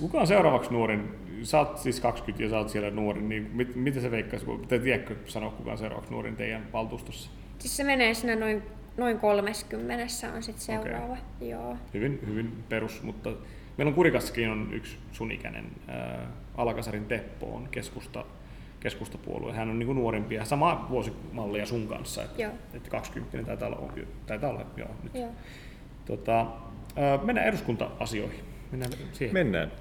Kuka 0.00 0.20
on 0.20 0.26
seuraavaksi 0.26 0.72
nuorin? 0.72 1.08
Sä 1.42 1.58
oot 1.58 1.78
siis 1.78 2.00
20 2.00 2.44
ja 2.44 2.50
sä 2.50 2.58
oot 2.58 2.68
siellä 2.68 2.90
nuori, 2.90 3.22
niin 3.22 3.50
mit, 3.52 3.76
miten 3.76 4.02
se 4.02 4.10
veikkaisi, 4.10 4.46
te 4.68 4.78
tiedätkö 4.78 5.16
sanoa 5.24 5.50
kuka 5.50 5.72
on 5.72 5.78
seuraavaksi 5.78 6.12
nuorin 6.12 6.36
teidän 6.36 6.66
valtuustossa? 6.72 7.30
Siis 7.58 7.76
se 7.76 7.84
menee 7.84 8.14
siinä 8.14 8.36
noin, 8.36 8.62
noin 8.96 9.18
30 9.18 10.04
on 10.34 10.42
sitten 10.42 10.64
seuraava. 10.64 11.12
Okay. 11.12 11.48
Joo. 11.48 11.76
Hyvin, 11.94 12.20
hyvin 12.26 12.52
perus, 12.68 13.02
mutta 13.02 13.30
meillä 13.76 13.88
on 13.88 13.94
Kurikassakin 13.94 14.48
on 14.48 14.68
yksi 14.72 14.98
sun 15.12 15.32
ikäinen, 15.32 15.64
ää, 15.88 16.26
Alakasarin 16.56 17.04
Teppo 17.04 17.46
on 17.46 17.68
keskusta 17.70 18.24
keskustapuolue. 18.80 19.52
Hän 19.52 19.70
on 19.70 19.78
niin 19.78 19.86
kuin 19.86 19.96
nuorimpia, 19.96 20.44
sama 20.44 20.86
vuosimallia 20.90 21.66
sun 21.66 21.88
kanssa, 21.88 22.22
että, 22.22 22.42
joo. 22.42 22.52
että 22.74 22.90
20 22.90 23.46
taitaa 23.46 23.68
olla, 23.68 23.92
taitaa 24.26 24.50
olla 24.50 24.66
joo, 24.76 24.88
nyt. 25.02 25.14
Joo. 25.14 25.30
Tota, 26.04 26.46
mennään 27.22 27.48
eduskunta-asioihin. 27.48 28.40
Mennään 28.70 28.92
siihen. 29.12 29.34
Mennään. 29.34 29.72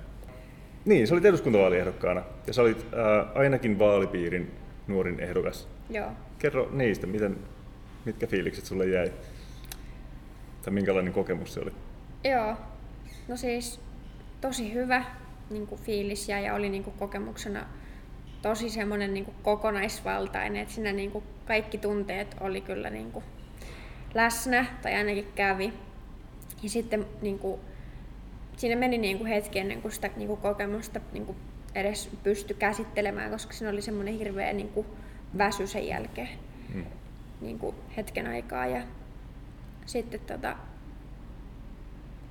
Niin, 0.86 1.08
sä 1.08 1.16
olit 1.16 1.26
eduskuntavaaliehdokkaana 1.26 2.24
ja 2.48 2.54
sä 2.54 2.62
olit 2.62 2.78
äh, 2.78 3.38
ainakin 3.38 3.80
vaalipiirin 3.80 4.52
nuorin 4.88 5.20
ehdokas. 5.20 5.68
Joo. 5.90 6.12
Kerro 6.40 6.70
niistä, 6.72 7.08
miten, 7.08 7.38
mitkä 8.06 8.28
fiilikset 8.28 8.66
sulle 8.66 8.86
jäi? 8.86 9.12
Tai 10.62 10.74
minkälainen 10.74 11.14
kokemus 11.14 11.54
se 11.54 11.60
oli? 11.60 11.72
Joo, 12.24 12.56
no 13.28 13.38
siis 13.38 13.82
tosi 14.42 14.74
hyvä 14.74 15.04
niin 15.50 15.68
kuin 15.68 15.82
fiilis 15.82 16.30
ja 16.30 16.54
oli 16.54 16.70
niin 16.70 16.84
kuin 16.84 16.96
kokemuksena 17.00 17.66
tosi 18.42 18.70
semmoinen 18.70 19.14
niin 19.14 19.34
kokonaisvaltainen, 19.44 20.62
että 20.62 20.74
siinä 20.74 20.92
niin 20.92 21.12
kuin 21.12 21.24
kaikki 21.46 21.78
tunteet 21.78 22.36
oli 22.40 22.62
kyllä 22.62 22.90
niin 22.90 23.12
kuin 23.12 23.26
läsnä 24.14 24.66
tai 24.82 24.96
ainakin 24.96 25.28
kävi. 25.36 25.74
Ja 26.64 26.70
sitten 26.70 27.06
niin 27.22 27.40
kuin, 27.40 27.62
siinä 28.58 28.76
meni 28.76 28.98
niin 28.98 29.18
kuin 29.18 29.28
hetki 29.28 29.60
ennen 29.60 29.82
kuin 29.82 29.92
sitä 29.92 30.10
niin 30.16 30.28
kuin 30.28 30.42
kokemusta 30.42 31.00
niin 31.12 31.26
kuin 31.26 31.38
edes 31.76 32.10
pysty 32.24 32.54
käsittelemään, 32.54 33.32
koska 33.32 33.54
siinä 33.54 33.72
oli 33.72 33.82
semmoinen 33.82 34.18
hirveä 34.18 34.54
niin 34.54 34.70
kuin 34.70 34.88
väsy 35.38 35.68
sen 35.68 35.88
jälkeen 35.88 36.30
hmm. 36.74 36.86
niin 37.42 37.60
kuin 37.60 37.76
hetken 37.98 38.28
aikaa. 38.28 38.66
Ja 38.66 38.82
sitten 39.86 40.20
tota, 40.20 40.56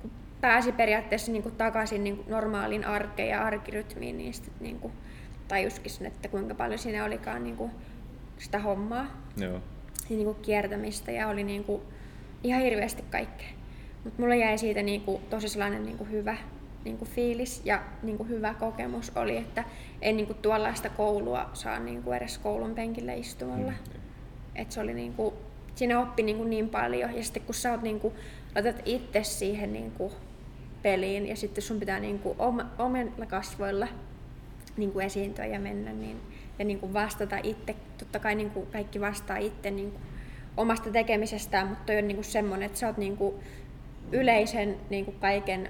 kun 0.01 0.11
pääsi 0.41 0.71
periaatteessa 0.71 1.31
niin 1.31 1.43
kuin 1.43 1.55
takaisin 1.55 2.03
niin 2.03 2.17
kuin 2.17 2.29
normaaliin 2.29 2.85
arkeen 2.85 3.29
ja 3.29 3.45
arkirytmiin, 3.45 4.17
niin 4.17 4.33
sitten 4.33 4.53
niin 4.59 4.79
kuin 4.79 4.93
tajuskin 5.49 5.91
sen, 5.91 6.07
että 6.07 6.27
kuinka 6.27 6.55
paljon 6.55 6.79
siinä 6.79 7.05
olikaan 7.05 7.43
niin 7.43 7.57
kuin 7.57 7.71
sitä 8.37 8.59
hommaa. 8.59 9.05
Joo. 9.37 9.53
Ja 10.09 10.15
niin 10.15 10.25
kuin 10.25 10.37
kiertämistä 10.41 11.11
ja 11.11 11.27
oli 11.27 11.43
niin 11.43 11.63
kuin 11.63 11.81
ihan 12.43 12.61
hirveästi 12.61 13.03
kaikkea. 13.09 13.49
Mutta 14.03 14.21
mulla 14.21 14.35
jäi 14.35 14.57
siitä 14.57 14.83
niin 14.83 15.01
kuin 15.01 15.21
tosi 15.29 15.49
sellainen 15.49 15.85
niin 15.85 15.97
kuin 15.97 16.11
hyvä 16.11 16.37
niin 16.85 16.97
kuin 16.97 17.09
fiilis 17.09 17.61
ja 17.65 17.83
niin 18.03 18.17
kuin 18.17 18.29
hyvä 18.29 18.53
kokemus 18.53 19.11
oli, 19.15 19.37
että 19.37 19.63
ei 20.01 20.13
niin 20.13 20.27
kuin 20.27 20.37
tuollaista 20.41 20.89
koulua 20.89 21.49
saa 21.53 21.79
niin 21.79 22.03
kuin 22.03 22.17
edes 22.17 22.37
koulun 22.37 22.75
penkille 22.75 23.17
istumalla. 23.17 23.71
Mm. 23.71 23.99
Et 24.55 24.71
se 24.71 24.81
oli 24.81 24.93
niin 24.93 25.13
kuin, 25.13 25.33
siinä 25.75 25.99
oppi 25.99 26.23
niin, 26.23 26.37
kuin 26.37 26.49
niin 26.49 26.69
paljon 26.69 27.15
ja 27.15 27.23
sitten 27.23 27.43
kun 27.43 27.55
sä 27.55 27.71
oot 27.71 27.81
niin 27.81 27.99
kuin, 27.99 28.13
laitat 28.55 28.81
itse 28.85 29.23
siihen 29.23 29.73
niin 29.73 29.91
kuin 29.91 30.13
peliin 30.81 31.27
ja 31.27 31.35
sitten 31.35 31.61
sun 31.61 31.79
pitää 31.79 31.99
niin 31.99 32.19
kuin 32.19 32.35
omilla 32.77 33.25
kasvoilla 33.27 33.87
niin 34.79 34.91
kuin 34.91 35.05
esiintyä 35.05 35.45
ja 35.45 35.59
mennä 35.59 35.93
niin, 35.93 36.21
ja 36.59 36.65
niin 36.65 36.79
kuin 36.79 36.93
vastata 36.93 37.37
itse. 37.43 37.75
Totta 37.97 38.19
kai 38.19 38.35
niin 38.35 38.49
kuin 38.49 38.67
kaikki 38.67 39.01
vastaa 39.01 39.37
itse 39.37 39.71
niin 39.71 39.91
kuin 39.91 40.01
omasta 40.57 40.91
tekemisestään, 40.91 41.67
mutta 41.67 41.83
toi 41.85 41.97
on 41.97 42.07
niin 42.07 42.17
kuin 42.17 42.25
semmoinen, 42.25 42.65
että 42.65 42.79
sä 42.79 42.87
oot 42.87 42.97
niin 42.97 43.17
kuin 43.17 43.35
yleisen 44.11 44.77
niin 44.89 45.05
kuin 45.05 45.19
kaiken 45.19 45.69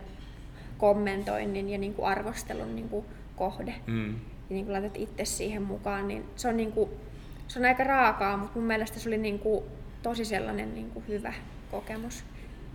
kommentoinnin 0.78 1.69
ja 1.69 1.78
niin 1.78 1.93
kuin 1.93 2.08
arvostelun 2.08 2.76
niin 2.76 2.89
kuin 2.89 3.06
kohde. 3.36 3.74
Mm. 3.88 4.13
Ja 4.13 4.56
niin 4.56 4.65
kuin 4.65 4.74
laitat 4.74 4.98
itse 4.98 5.26
siihen 5.26 5.62
mukaan, 5.62 6.08
niin 6.08 6.26
se 6.36 6.48
on, 6.48 6.58
niin 6.58 6.72
kuin, 6.72 6.89
se 7.48 7.60
on 7.60 7.65
aika 7.65 7.84
raakaa, 7.84 8.38
mutta 8.38 8.60
mun 8.60 8.67
mielestä 8.67 9.00
se 9.00 9.10
oli 9.10 9.17
niin 9.17 9.39
kuin 9.39 9.63
tosi 10.04 10.26
sellainen 10.26 10.74
niin 10.76 10.89
kuin 10.89 11.08
hyvä 11.08 11.34
kokemus. 11.72 12.24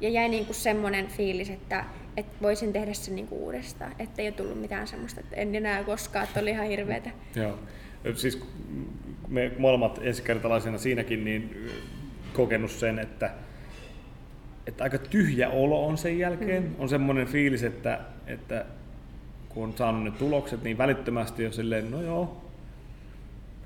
Ja 0.01 0.09
jäi 0.09 0.29
niin 0.29 0.47
kuin 0.47 0.57
semmoinen 0.57 1.07
fiilis, 1.07 1.51
että, 1.51 1.85
että 2.17 2.33
voisin 2.43 2.73
tehdä 2.73 2.93
sen 2.93 3.15
niin 3.15 3.29
kuin 3.29 3.41
uudestaan. 3.41 3.93
Että 3.99 4.23
ei 4.23 4.29
ole 4.29 4.35
tullut 4.35 4.61
mitään 4.61 4.87
semmoista, 4.87 5.21
että 5.21 5.37
en 5.37 5.55
enää 5.55 5.85
koskaan, 5.85 6.25
että 6.25 6.41
oli 6.41 6.51
ihan 6.51 6.67
hirveetä. 6.67 7.11
Joo. 7.37 7.59
Siis 8.15 8.41
me 9.29 9.53
molemmat 9.59 10.01
ensikertalaisena 10.03 10.79
siinäkin 10.79 11.25
niin 11.25 11.71
kokenut 12.33 12.71
sen, 12.71 12.99
että, 12.99 13.31
että 14.67 14.85
aika 14.85 14.99
tyhjä 14.99 15.51
olo 15.51 15.87
on 15.87 15.99
sen 15.99 16.19
jälkeen. 16.19 16.63
Mm. 16.63 16.75
On 16.79 16.89
semmoinen 16.89 17.27
fiilis, 17.27 17.63
että, 17.63 18.01
että 18.27 18.67
kun 19.49 19.65
on 19.65 19.73
saanut 19.77 20.05
ne 20.05 20.11
tulokset, 20.11 20.63
niin 20.63 20.79
välittömästi 20.79 21.47
on 21.47 21.53
silleen, 21.53 21.91
no 21.91 22.03
joo, 22.03 22.44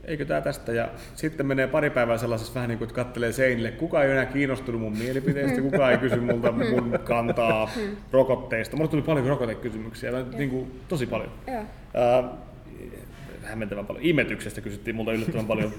eikö 0.09 0.25
tämä 0.25 0.41
tästä? 0.41 0.73
Ja 0.73 0.89
sitten 1.15 1.47
menee 1.47 1.67
pari 1.67 1.91
päivää 1.91 2.19
sellaisessa 2.19 2.55
vähän 2.55 2.69
niin 2.69 2.79
kuin, 2.79 2.87
että 2.87 2.95
kattelee 2.95 3.33
seinille, 3.33 3.71
kuka 3.71 4.03
ei 4.03 4.11
enää 4.11 4.27
kiinnostunut 4.27 4.81
mun 4.81 4.99
mielipiteistä, 4.99 5.61
kuka 5.61 5.91
ei 5.91 5.99
kysy 5.99 6.21
multa 6.21 6.53
mun 6.53 6.99
kantaa 7.05 7.71
rokotteista. 8.13 8.77
Mulle 8.77 8.91
tuli 8.91 9.03
paljon 9.03 9.27
rokotekysymyksiä, 9.27 10.11
niin 10.37 10.51
kuin, 10.51 10.81
tosi 10.89 11.07
paljon. 11.07 11.31
Joo. 11.47 11.65
Hämmentävän 13.49 13.87
paljon. 13.87 14.05
Imetyksestä 14.05 14.61
kysyttiin 14.61 14.97
multa 14.97 15.13
yllättävän 15.13 15.47
paljon. 15.47 15.73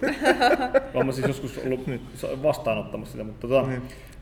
Olen 0.94 1.14
siis 1.14 1.28
joskus 1.28 1.58
ollut 1.58 1.90
vastaanottamassa 2.44 3.12
sitä, 3.12 3.24
mutta 3.24 3.48
tota, 3.48 3.68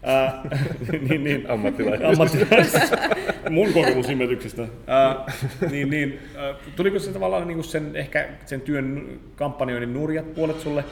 ää, 0.04 0.44
niin, 1.10 1.24
niin, 1.24 1.52
Ammattilainen. 1.52 2.08
ammattilais. 2.08 2.74
Mun 3.50 3.74
kokemus 3.74 4.10
imetyksestä. 4.10 4.68
Ää, 4.88 5.26
niin, 5.72 5.90
niin, 5.90 6.20
ää, 6.36 6.54
tuliko 6.76 7.00
se 7.00 7.12
tavallaan 7.12 7.48
niin 7.48 7.64
sen, 7.64 7.96
ehkä 7.96 8.30
sen 8.46 8.62
työn 8.62 9.20
kampanjoinnin 9.36 9.94
nurjat 9.94 10.34
puolet 10.34 10.60
sulle, 10.60 10.84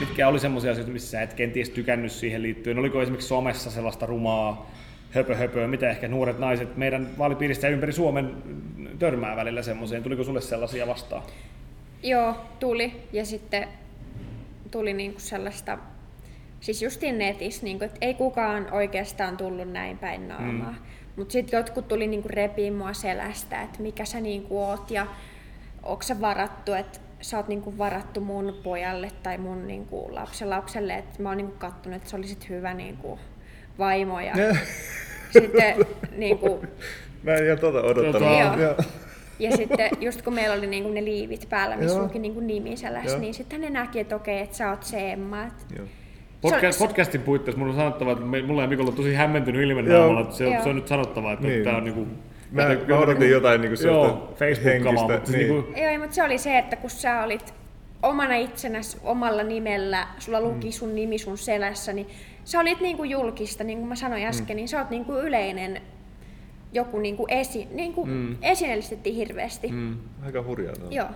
mitkä 0.00 0.28
oli 0.28 0.40
semmoisia 0.40 0.72
asioita, 0.72 0.92
missä 0.92 1.10
sä 1.10 1.22
et 1.22 1.34
kenties 1.34 1.70
tykännyt 1.70 2.12
siihen 2.12 2.42
liittyen? 2.42 2.78
Oliko 2.78 3.02
esimerkiksi 3.02 3.28
somessa 3.28 3.70
sellaista 3.70 4.06
rumaa 4.06 4.70
höpö 5.10 5.36
höpö, 5.36 5.66
mitä 5.66 5.90
ehkä 5.90 6.08
nuoret 6.08 6.38
naiset 6.38 6.76
meidän 6.76 7.08
vaalipiiristä 7.18 7.66
ja 7.66 7.72
ympäri 7.72 7.92
Suomen 7.92 8.30
törmää 8.98 9.36
välillä 9.36 9.62
semmoiseen? 9.62 10.02
Tuliko 10.02 10.24
sulle 10.24 10.40
sellaisia 10.40 10.86
vastaan? 10.86 11.22
Joo, 12.04 12.34
tuli. 12.60 13.08
Ja 13.12 13.24
sitten 13.24 13.68
tuli 14.70 14.92
niinku 14.92 15.20
sellaista, 15.20 15.78
siis 16.60 16.82
justiin 16.82 17.18
netissä, 17.18 17.64
niinku, 17.64 17.84
että 17.84 17.98
ei 18.00 18.14
kukaan 18.14 18.72
oikeastaan 18.72 19.36
tullut 19.36 19.72
näin 19.72 19.98
päin 19.98 20.28
naamaa. 20.28 20.72
Mm. 20.72 20.78
Mutta 21.16 21.32
sitten 21.32 21.58
jotkut 21.58 21.88
tuli 21.88 22.06
niinku 22.06 22.28
repiin 22.28 22.74
mua 22.74 22.92
selästä, 22.92 23.62
että 23.62 23.82
mikä 23.82 24.04
sä 24.04 24.20
niinku 24.20 24.62
oot 24.62 24.90
ja 24.90 25.06
onko 25.82 26.02
sä 26.02 26.20
varattu, 26.20 26.72
että 26.72 26.98
sä 27.20 27.36
oot 27.36 27.48
niinku 27.48 27.78
varattu 27.78 28.20
mun 28.20 28.60
pojalle 28.62 29.10
tai 29.22 29.38
mun 29.38 29.66
niinku 29.66 30.08
lapsen 30.10 30.50
lapselle, 30.50 30.94
että 30.94 31.22
mä 31.22 31.28
oon 31.28 31.38
niinku 31.38 31.56
kattonut, 31.58 31.96
että 31.96 32.10
sä 32.10 32.16
olisit 32.16 32.48
hyvä 32.48 32.74
niinku 32.74 33.18
vaimo 33.78 34.20
ja 34.20 34.34
sitten 35.38 35.76
niinku, 36.16 36.64
Mä 37.22 37.34
en 37.34 37.46
ihan 37.46 37.58
tota 37.58 37.82
odottanut. 37.82 38.28
Joo. 38.60 38.76
Ja 39.38 39.56
sitten 39.56 39.90
just 40.00 40.22
kun 40.22 40.34
meillä 40.34 40.54
oli 40.56 40.66
niinku 40.66 40.90
ne 40.90 41.04
liivit 41.04 41.46
päällä, 41.50 41.76
missä 41.76 41.98
luki 42.02 42.18
niinku 42.18 42.40
nimi 42.40 42.76
selässä, 42.76 43.10
Joo. 43.10 43.20
niin 43.20 43.34
sitten 43.34 43.60
ne 43.60 43.70
näki, 43.70 44.00
että 44.00 44.16
okei, 44.16 44.38
että 44.40 44.56
sä 44.56 44.70
oot 44.70 44.82
se 44.82 45.12
Emma. 45.12 45.44
Et 45.44 45.52
Joo. 45.78 45.86
Podcast, 46.40 46.78
Se 46.78 46.84
on- 46.84 46.88
podcastin 46.88 47.20
puitteissa 47.22 47.58
mun 47.58 47.68
on 47.68 47.74
sanottava, 47.76 48.12
että 48.12 48.24
me, 48.24 48.42
mulla 48.42 48.62
ja 48.62 48.68
Mikolla 48.68 48.90
on 48.90 48.96
tosi 48.96 49.14
hämmentynyt 49.14 49.62
ilme 49.70 49.82
naamalla, 49.82 50.20
että 50.20 50.34
se, 50.34 50.58
se 50.62 50.68
on 50.68 50.76
nyt 50.76 50.88
sanottava, 50.88 51.32
että 51.32 51.46
Niin. 51.46 51.64
tämä 51.64 51.76
on 51.76 51.84
niinku... 51.84 52.06
Mä, 52.50 52.72
että- 52.72 52.92
mä 52.94 52.98
odotin 52.98 53.30
jotain 53.30 53.60
niinku 53.60 53.82
Joo, 53.86 54.36
henkistä, 54.64 54.92
mutta 54.92 55.30
niin. 55.32 55.48
niinku, 55.48 55.80
Joo, 55.80 55.98
mutta 55.98 56.14
se 56.14 56.22
oli 56.22 56.38
se, 56.38 56.58
että 56.58 56.76
kun 56.76 56.90
sä 56.90 57.22
olit 57.22 57.54
omana 58.02 58.34
itsenäsi 58.36 58.96
omalla 59.04 59.42
nimellä, 59.42 60.06
sulla 60.18 60.40
luki 60.40 60.72
sun 60.72 60.94
nimi 60.94 61.18
sun 61.18 61.38
selässä, 61.38 61.92
niin 61.92 62.06
sä 62.44 62.60
olit 62.60 62.80
niinku 62.80 63.04
julkista, 63.04 63.64
niin 63.64 63.78
kuin 63.78 63.88
mä 63.88 63.94
sanoin 63.96 64.24
äsken, 64.26 64.56
niin 64.56 64.68
sä 64.68 64.78
oot 64.78 64.90
niinku 64.90 65.12
yleinen 65.12 65.80
joku 66.74 66.98
niinku 66.98 67.26
esi, 67.28 67.68
niinku 67.70 68.06
mm. 68.06 68.36
esineellistettiin 68.42 69.16
hirveästi. 69.16 69.68
Mm. 69.68 69.98
Aika 70.22 70.42
hurjaa. 70.42 70.74
No. 70.80 70.90
Joo. 70.90 71.08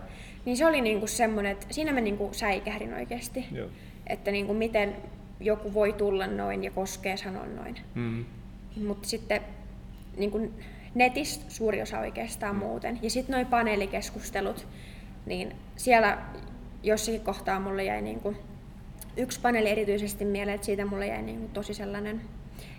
Niin 0.45 0.57
se 0.57 0.67
oli 0.67 0.81
niinku 0.81 1.07
semmoinen, 1.07 1.53
että 1.53 1.67
siinä 1.71 1.93
mä 1.93 2.01
niinku 2.01 2.29
säikähdin 2.33 2.95
oikeasti. 2.95 3.45
Joo. 3.53 3.69
Että 4.07 4.31
niinku 4.31 4.55
miten 4.55 4.97
joku 5.41 5.75
voi 5.75 5.93
tulla 5.93 6.27
noin 6.27 6.65
ja 6.65 6.71
koskee 6.71 7.17
sanoa 7.17 7.47
noin. 7.47 7.77
mm, 7.95 8.25
Mutta 8.87 9.09
sitten 9.09 9.41
niin 10.17 10.31
kuin 10.31 10.55
netistä 10.95 11.45
suuri 11.49 11.83
osa 11.83 11.99
oikeastaan 11.99 12.55
mm. 12.55 12.59
muuten. 12.59 12.99
Ja 13.03 13.11
sitten 13.11 13.33
noin 13.33 13.47
paneelikeskustelut, 13.47 14.67
niin 15.27 15.53
siellä 15.77 16.19
jossakin 16.83 17.21
kohtaa 17.21 17.61
mulle 17.61 17.85
jäi 17.85 18.03
niin 18.03 18.21
kuin, 18.21 18.37
yksi 19.17 19.41
paneeli 19.41 19.69
erityisesti 19.69 20.25
mieleen, 20.25 20.55
että 20.55 20.65
siitä 20.65 20.87
mulle 20.87 21.07
jäi 21.07 21.23
niin 21.23 21.39
kuin 21.39 21.51
tosi 21.51 21.75
sellainen 21.75 22.21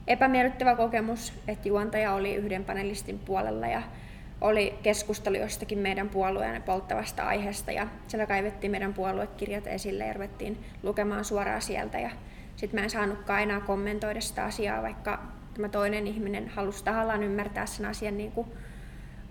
epämiellyttävä 0.09 0.75
kokemus, 0.75 1.33
että 1.47 1.67
juontaja 1.67 2.13
oli 2.13 2.35
yhden 2.35 2.65
panelistin 2.65 3.19
puolella 3.19 3.67
ja 3.67 3.81
oli 4.41 4.79
keskustelu 4.83 5.35
jostakin 5.35 5.79
meidän 5.79 6.09
puolueen 6.09 6.63
polttavasta 6.63 7.23
aiheesta 7.23 7.71
ja 7.71 7.87
siellä 8.07 8.25
kaivettiin 8.25 8.71
meidän 8.71 8.93
puoluekirjat 8.93 9.67
esille 9.67 10.07
ja 10.07 10.13
ruvettiin 10.13 10.57
lukemaan 10.83 11.25
suoraan 11.25 11.61
sieltä 11.61 11.99
ja 11.99 12.09
sitten 12.55 12.79
mä 12.79 12.83
en 12.83 12.89
saanutkaan 12.89 13.41
enää 13.41 13.59
kommentoida 13.59 14.21
sitä 14.21 14.43
asiaa, 14.43 14.81
vaikka 14.81 15.19
tämä 15.53 15.69
toinen 15.69 16.07
ihminen 16.07 16.47
halusi 16.49 16.83
tahallaan 16.83 17.23
ymmärtää 17.23 17.65
sen 17.65 17.85
asian 17.85 18.17
niin 18.17 18.31
kuin 18.31 18.47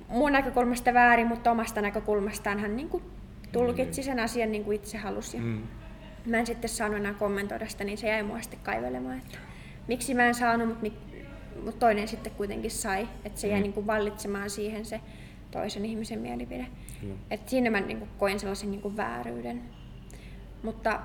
mun 0.09 0.33
näkökulmasta 0.33 0.95
väärin, 0.95 1.27
mutta 1.27 1.51
omasta 1.51 1.81
näkökulmastaan 1.81 2.59
hän 2.59 2.77
niin 2.77 2.89
kuin 2.89 3.03
tulkitsi 3.53 4.03
sen 4.03 4.21
asian 4.21 4.53
niin 4.53 4.65
kuin 4.65 4.75
itse 4.75 4.99
halusi. 4.99 5.39
Mm. 5.39 5.63
Mä 6.27 6.37
en 6.37 6.47
sitten 6.47 6.71
saanut 6.71 6.99
enää 6.99 7.15
kommentoida 7.15 7.69
sitä, 7.69 7.85
niin 7.85 7.99
se 7.99 8.09
jäi 8.09 8.23
mua 8.23 8.41
sitten 8.41 8.61
kaivelemaan, 8.63 9.19
että 9.19 9.39
miksi 9.89 10.15
mä 10.15 10.23
en 10.27 10.35
saanut, 10.35 10.69
mutta, 10.69 10.87
mik- 10.87 11.25
mutta 11.65 11.79
toinen 11.81 12.09
sitten 12.09 12.33
kuitenkin 12.33 12.71
sai. 12.71 13.09
Että 13.25 13.41
se 13.41 13.49
jäi 13.49 13.59
Mm. 13.59 13.63
niin 13.63 13.73
kuin 13.73 13.87
vallitsemaan 13.87 14.51
siihen 14.51 14.85
se 14.85 15.01
toisen 15.51 15.85
ihmisen 15.85 16.19
mielipide. 16.19 16.67
Kyllä. 17.01 17.15
Et 17.31 17.49
siinä 17.49 17.71
mä 17.71 17.81
niin 17.81 17.99
kuin 17.99 18.11
koin 18.19 18.41
sellaisen 18.41 18.71
niin 18.71 18.81
kuin 18.81 18.97
vääryyden. 18.97 19.63
Mutta 20.63 21.01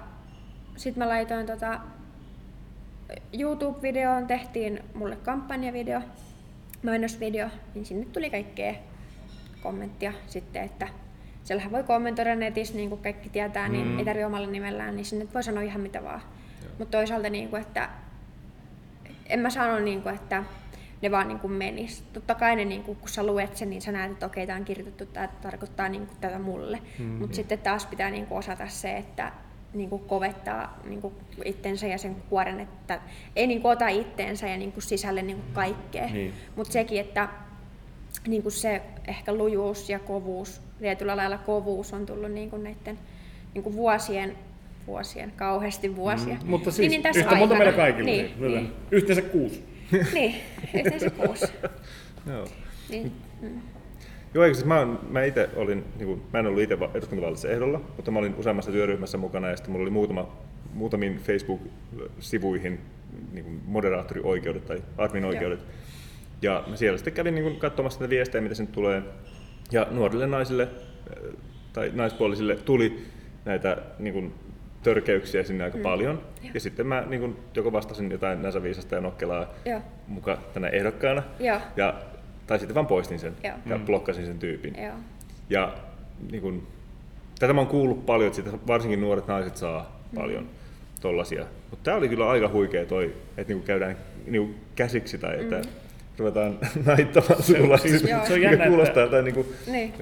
sitten 0.78 1.04
mä 1.04 1.10
laitoin 1.10 1.46
tota, 1.46 1.80
YouTube-videoon, 3.34 4.28
tehtiin 4.28 4.80
mulle 4.94 5.16
kampanjavideo, 5.16 6.02
mainosvideo, 6.84 7.48
niin 7.76 7.86
sinne 7.86 8.06
tuli 8.06 8.30
kaikkea 8.30 8.74
kommenttia 9.64 10.14
sitten, 10.28 10.64
että 10.64 10.88
siellähän 11.44 11.72
voi 11.72 11.84
kommentoida 11.84 12.36
netissä, 12.36 12.74
niin 12.76 12.90
kuin 12.90 13.02
kaikki 13.02 13.30
tietää, 13.30 13.68
niin 13.70 13.88
Mm. 13.88 14.00
ei 14.00 14.06
tarvitse 14.06 14.26
omalla 14.26 14.48
nimellään, 14.48 14.96
niin 14.96 15.06
sinne 15.06 15.28
voi 15.34 15.44
sanoa 15.44 15.64
ihan 15.64 15.82
mitä 15.82 16.04
vaan. 16.04 16.22
Mutta 16.80 16.98
toisaalta, 16.98 17.30
niin 17.30 17.50
kuin, 17.50 17.62
että 17.62 17.90
en 19.34 19.40
mä 19.40 19.50
sano, 19.50 19.80
niin 19.80 20.02
kuin, 20.02 20.16
että 20.16 20.44
ne 21.02 21.12
vaan 21.12 21.28
niin 21.28 21.40
kuin 21.40 21.54
menis. 21.54 22.04
Totta 22.14 22.36
kai 22.36 22.56
ne, 22.56 22.66
niin 22.66 22.84
kuin, 22.84 22.98
kun 22.98 23.10
sä 23.10 23.24
luet 23.24 23.58
sen, 23.58 23.70
niin 23.70 23.82
sä 23.82 23.92
näet, 23.92 24.12
että 24.12 24.26
okei, 24.26 24.48
tämä 24.48 24.60
on 24.60 24.66
kirjoitettu, 24.66 25.06
tämä 25.06 25.28
tarkoittaa 25.28 25.90
niin 25.90 26.08
kuin, 26.08 26.18
tätä 26.22 26.40
mulle. 26.40 26.80
Mm. 27.00 27.06
Mutta 27.06 27.36
sitten 27.36 27.60
taas 27.60 27.86
pitää 27.86 28.12
niin 28.12 28.26
kuin, 28.26 28.38
osata 28.38 28.68
se, 28.68 28.98
että 28.98 29.32
niin 29.74 29.90
kuin, 29.90 30.04
kovettaa 30.06 30.80
niin 30.84 31.02
kuin, 31.02 31.14
itsensä 31.46 31.88
ja 31.88 31.98
sen 31.98 32.16
kuoren, 32.30 32.60
että 32.60 33.00
ei 33.36 33.48
niin 33.48 33.62
kuin, 33.62 33.72
ota 33.72 33.88
itteensä 33.88 34.48
ja 34.48 34.58
niin 34.58 34.72
kuin, 34.72 34.84
sisälle 34.84 35.22
niin 35.22 35.38
kuin, 35.38 35.54
kaikkea. 35.54 36.08
Niin. 36.08 36.34
Mutta 36.56 36.74
sekin, 36.74 37.00
että 37.00 37.30
niin 38.28 38.42
kuin 38.42 38.54
se 38.54 38.82
ehkä 39.08 39.34
lujuus 39.34 39.90
ja 39.90 40.00
kovuus, 40.00 40.62
tietyllä 40.80 41.18
lailla 41.18 41.38
kovuus 41.38 41.94
on 41.94 42.06
tullut 42.06 42.32
niin 42.32 42.50
kuin 42.50 42.64
näiden 42.64 43.00
niin 43.54 43.64
kuin 43.64 43.76
vuosien, 43.76 44.36
vuosien, 44.88 45.34
kauheasti 45.36 45.96
vuosia. 45.96 46.34
Mm. 46.44 46.50
Mutta 46.50 46.72
siis 46.72 46.90
niin, 46.92 47.02
tässä 47.02 47.22
yhtä 47.22 47.36
monta 47.36 47.56
meillä 47.56 47.74
kaikilla. 47.74 48.06
Niin, 48.06 48.26
Niin, 48.26 48.42
niin, 48.42 48.52
niin. 48.52 48.72
Yhteensä 48.92 49.22
kuusi. 49.22 49.64
niin, 50.14 50.36
yhteensä 50.74 51.10
kuusi. 51.10 51.46
Joo. 52.34 52.48
Niin, 52.90 53.12
mm. 53.42 53.62
Joo, 54.34 54.44
eikö 54.44 54.54
siis 54.56 54.66
mä, 54.66 54.80
oon- 54.80 55.00
mä 55.10 55.24
itse 55.24 55.50
olin, 55.56 55.84
niin 55.98 56.08
kuin, 56.08 56.22
mä 56.34 56.40
en 56.40 56.48
ollut 56.48 56.62
itse 56.62 56.78
eduskuntavaaleissa 56.94 57.50
ehdolla, 57.50 57.82
mutta 57.96 58.12
mä 58.12 58.20
olin 58.20 58.36
useammassa 58.36 58.72
työryhmässä 58.72 59.18
mukana 59.18 59.50
ja 59.50 59.56
sitten 59.56 59.72
mulla 59.72 59.84
oli 59.84 59.90
muutama, 59.92 60.38
muutamiin 60.74 61.18
Facebook-sivuihin 61.18 62.80
niin 63.32 63.44
kuin 63.46 63.62
moderaattorioikeudet 63.66 64.66
tai 64.66 64.84
admin-oikeudet. 64.98 65.60
Ja 66.42 66.64
mä 66.68 66.76
siellä 66.76 66.98
sitten 66.98 67.14
kävin 67.14 67.36
niin 67.36 67.44
kuin, 67.44 67.56
katsomassa 67.56 68.00
näitä 68.00 68.10
viestejä, 68.10 68.42
mitä 68.42 68.56
sinne 68.56 68.72
tulee. 68.72 69.02
Ja 69.72 69.88
nuorille 69.92 70.28
naisille 70.28 70.64
äh, 70.64 71.34
tai 71.74 71.92
naispuolisille 71.94 72.56
tuli 72.56 73.06
näitä 73.46 73.78
niin 74.00 74.14
kuin, 74.14 74.34
törkeyksiä 74.84 75.44
sinne 75.44 75.64
aika 75.64 75.78
mm. 75.78 75.84
paljon. 75.84 76.22
Joo. 76.44 76.52
Ja 76.54 76.60
sitten 76.60 76.88
mä 76.88 77.04
niin 77.10 77.20
kuin, 77.20 77.36
joko 77.56 77.72
vastasin 77.72 78.12
jotain 78.12 78.42
Näsäviisasta 78.42 78.96
ja 78.96 79.02
Nokkelaa 79.02 79.46
Joo. 79.66 79.82
muka 80.08 80.38
tänä 80.54 80.68
ehdokkaana. 80.68 81.24
Joo. 81.40 81.58
Ja, 81.76 81.94
tai 82.48 82.60
sitten 82.60 82.76
vaan 82.76 82.88
poistin 82.88 83.20
sen 83.20 83.34
Joo. 83.44 83.54
ja 83.66 83.80
blokkasin 83.86 84.26
sen 84.26 84.40
tyypin. 84.40 84.76
Joo. 84.84 84.94
Ja 85.50 85.74
niin 86.32 86.42
kun, 86.42 86.68
tätä 87.40 87.54
mä 87.54 87.62
oon 87.62 87.68
kuullut 87.68 88.06
paljon, 88.06 88.28
että 88.28 88.42
sitä 88.42 88.58
varsinkin 88.68 89.02
nuoret 89.02 89.28
naiset 89.28 89.58
saa 89.58 90.04
Mm. 90.12 90.16
paljon 90.20 90.50
tollasia. 91.02 91.46
Mutta 91.70 91.84
tää 91.84 91.96
oli 91.96 92.10
kyllä 92.10 92.30
aika 92.30 92.48
huikea 92.50 92.86
toi, 92.86 93.14
että 93.38 93.54
niinku 93.54 93.66
käydään 93.66 93.98
niinku 94.28 94.54
käsiksi 94.76 95.18
tai 95.18 95.40
että, 95.42 95.56
Mm. 95.56 95.64
ruvetaan 96.18 96.60
naittamaan 96.86 97.44
sukulaisista. 97.44 97.98
siis 98.00 98.12
Joo. 98.12 98.26
se 98.26 98.34
on 98.34 98.42
jännä, 98.42 98.68
kuulostaa 98.68 98.90
että... 99.04 99.18
jotain 99.18 99.26
niin 99.26 99.36
kuin 99.36 99.48
Niin. 99.68 99.94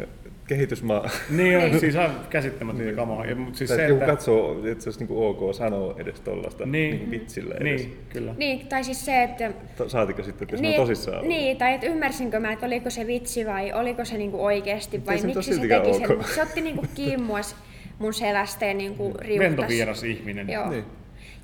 Kehitysmaa. 0.55 1.09
Niin 1.29 1.57
on, 1.57 1.63
Niin. 1.63 1.79
siis 1.79 1.95
on 1.95 2.11
käsittämätöntä 2.29 2.83
niin. 2.85 2.95
kamaa. 2.95 3.25
Ja, 3.25 3.35
mutta 3.35 3.57
siis 3.57 3.67
Tai 3.69 3.77
se, 3.77 3.83
joku 3.87 4.01
että... 4.01 4.11
katsoo, 4.11 4.65
että 4.67 4.83
se 4.83 4.89
olisi 4.89 5.05
niin 5.05 5.17
ok 5.17 5.55
sanoa 5.55 5.95
edes 5.97 6.19
tollasta 6.21 6.65
Niin. 6.65 6.71
niin. 6.71 6.99
Niin 6.99 7.11
vitsillä 7.11 7.55
edes. 7.55 7.81
Niin, 7.81 7.97
kyllä. 8.09 8.33
Niin, 8.37 8.67
tai 8.67 8.83
siis 8.83 9.05
se, 9.05 9.23
että 9.23 9.51
To- 9.77 9.89
Saatika 9.89 10.23
sitten, 10.23 10.45
että 10.45 10.55
niin, 10.55 10.61
niin, 10.61 10.75
tosissaan 10.81 11.17
ollut. 11.17 11.29
niin, 11.29 11.57
tai 11.57 11.73
että 11.73 11.87
ymmärsinkö 11.87 12.39
mä, 12.39 12.51
että 12.51 12.65
oliko 12.65 12.89
se 12.89 13.07
vitsi 13.07 13.45
vai 13.45 13.73
oliko 13.73 14.05
se 14.05 14.17
niinku 14.17 14.45
oikeasti 14.45 15.05
vai 15.05 15.19
se 15.19 15.27
nyt 15.27 15.35
miksi 15.35 15.53
se 15.55 15.61
teki 15.61 15.93
sen. 15.93 16.11
ok. 16.11 16.17
Mut 16.17 16.27
Se 16.27 16.41
otti 16.41 16.61
niinku 16.61 16.85
kiinni 16.95 17.17
mua 17.17 17.41
s- 17.41 17.55
mun 17.99 18.13
selästä 18.13 18.65
ja 18.65 18.73
niinku 18.73 19.13
riuhtas. 19.19 19.49
Ventovieras 19.49 20.03
ihminen. 20.03 20.49
Joo. 20.49 20.69
Niin. 20.69 20.83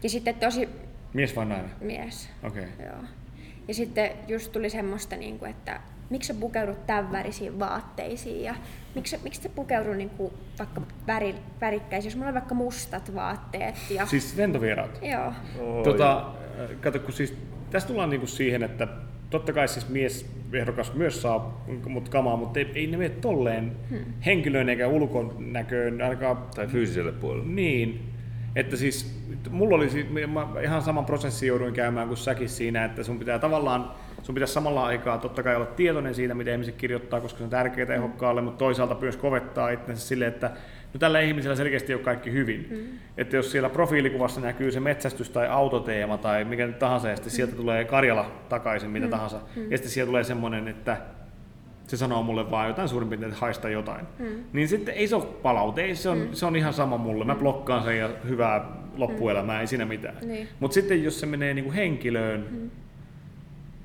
Ja 0.03 0.09
sitten 0.09 0.35
tosi 0.35 0.69
Mies 1.13 1.35
vai 1.35 1.45
nainen? 1.45 1.69
mies. 1.81 2.29
Okei. 2.43 2.63
Okay. 2.63 2.85
Joo. 2.85 3.03
Ja 3.67 3.73
sitten 3.73 4.09
just 4.27 4.51
tuli 4.51 4.69
semmoista, 4.69 5.15
niinku, 5.15 5.45
että 5.45 5.81
miksi 6.09 6.27
sä 6.27 6.33
pukeudut 6.39 6.87
tämän 6.87 7.11
värisiin 7.11 7.59
vaatteisiin 7.59 8.43
ja 8.43 8.55
miksi, 8.97 9.19
miksi 9.23 9.41
sä 9.41 9.49
pukeudu 9.49 9.93
niinku 9.93 10.33
vaikka 10.59 10.81
väri, 11.07 11.35
värikkäisiin, 11.61 12.09
jos 12.09 12.15
mulla 12.15 12.27
on 12.27 12.33
vaikka 12.33 12.55
mustat 12.55 13.15
vaatteet. 13.15 13.75
Ja... 13.89 14.05
Siis 14.05 14.37
ventovieraat. 14.37 14.99
Joo. 15.01 15.33
Oi. 15.59 15.83
Tota, 15.83 16.17
äh, 16.17 16.69
kato, 16.81 16.99
kun 16.99 17.13
siis 17.13 17.37
tässä 17.69 17.87
tullaan 17.87 18.09
niinku 18.09 18.27
siihen, 18.27 18.63
että 18.63 18.87
totta 19.29 19.53
kai 19.53 19.67
siis 19.67 19.89
miesehdokas 19.89 20.93
myös 20.93 21.21
saa 21.21 21.65
mut 21.87 22.09
kamaa, 22.09 22.37
mutta 22.37 22.59
ei, 22.59 22.71
ei 22.75 22.87
ne 22.87 22.97
mene 22.97 23.09
tolleen 23.09 23.71
hmm. 23.89 24.13
henkilöön 24.25 24.69
eikä 24.69 24.87
ulkonäköön, 24.87 26.01
ainakaan 26.01 26.37
Tai 26.55 26.67
fyysiselle 26.67 27.11
puolelle. 27.11 27.47
niin. 27.47 28.13
Että 28.55 28.75
siis, 28.75 29.21
mulla 29.49 29.75
oli 29.75 29.89
siis, 29.89 30.05
mä 30.09 30.47
ihan 30.63 30.81
saman 30.81 31.05
prosessin 31.05 31.47
jouduin 31.47 31.73
käymään 31.73 32.07
kuin 32.07 32.17
säkin 32.17 32.49
siinä, 32.49 32.85
että 32.85 33.03
sun 33.03 33.19
pitää 33.19 33.39
tavallaan, 33.39 33.91
sun 34.27 34.33
pitäisi 34.33 34.53
samalla 34.53 34.85
aikaa 34.85 35.17
totta 35.17 35.43
kai 35.43 35.55
olla 35.55 35.65
tietoinen 35.65 36.15
siitä, 36.15 36.33
mitä 36.33 36.51
ihmiset 36.51 36.75
kirjoittaa, 36.75 37.21
koska 37.21 37.37
se 37.37 37.43
on 37.43 37.49
tärkeää 37.49 37.93
ehokkaalle, 37.93 38.41
mutta 38.41 38.57
toisaalta 38.57 38.97
myös 39.01 39.17
kovettaa 39.17 39.69
itsensä 39.69 40.07
silleen, 40.07 40.33
että 40.33 40.51
no 40.93 40.99
tällä 40.99 41.19
ihmisellä 41.19 41.55
selkeästi 41.55 41.93
ole 41.93 42.01
kaikki 42.01 42.31
hyvin. 42.31 42.67
Mm. 42.69 42.77
Että 43.17 43.35
jos 43.35 43.51
siellä 43.51 43.69
profiilikuvassa 43.69 44.41
näkyy 44.41 44.71
se 44.71 44.79
metsästys- 44.79 45.29
tai 45.29 45.47
autoteema 45.47 46.17
tai 46.17 46.43
mikä 46.43 46.67
nyt 46.67 46.79
tahansa, 46.79 47.09
ja 47.09 47.15
sitten 47.15 47.31
sieltä 47.31 47.55
tulee 47.55 47.85
Karjala 47.85 48.31
takaisin, 48.49 48.89
mitä 48.89 49.05
mm. 49.05 49.09
tahansa, 49.09 49.37
mm. 49.55 49.71
ja 49.71 49.77
sitten 49.77 49.91
sieltä 49.91 50.09
tulee 50.09 50.23
semmoinen, 50.23 50.67
että 50.67 50.97
se 51.87 51.97
sanoo 51.97 52.23
mulle 52.23 52.51
vaan 52.51 52.67
jotain 52.67 52.89
suurin 52.89 53.09
piirtein, 53.09 53.31
että 53.31 53.41
haista 53.41 53.69
jotain. 53.69 54.05
Mm. 54.19 54.43
Niin 54.53 54.67
sitten 54.67 54.93
ei 54.93 55.07
se 55.07 55.15
ole 55.15 55.25
palaute, 55.25 55.81
ei, 55.81 55.95
se, 55.95 56.09
on, 56.09 56.17
mm. 56.17 56.27
se 56.31 56.45
on 56.45 56.55
ihan 56.55 56.73
sama 56.73 56.97
mulle. 56.97 57.25
Mä 57.25 57.35
blokkaan 57.35 57.83
sen 57.83 57.97
ja 57.97 58.09
hyvää 58.27 58.65
loppuelämää, 58.97 59.61
ei 59.61 59.67
siinä 59.67 59.85
mitään. 59.85 60.17
Niin. 60.21 60.47
Mutta 60.59 60.73
sitten 60.73 61.03
jos 61.03 61.19
se 61.19 61.25
menee 61.25 61.53
niinku 61.53 61.73
henkilöön, 61.73 62.45
mm. 62.51 62.69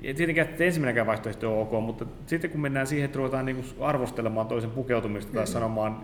Ja 0.03 0.13
tietenkään 0.13 0.49
että 0.49 0.63
ensimmäinenkään 0.63 1.07
vaihtoehto 1.07 1.61
on 1.61 1.61
ok, 1.61 1.85
mutta 1.85 2.05
sitten 2.25 2.51
kun 2.51 2.61
mennään 2.61 2.87
siihen, 2.87 3.05
että 3.05 3.17
ruvetaan 3.17 3.45
niinku 3.45 3.63
arvostelemaan 3.79 4.47
toisen 4.47 4.71
pukeutumista 4.71 5.33
tai 5.33 5.47
sanomaan 5.47 6.01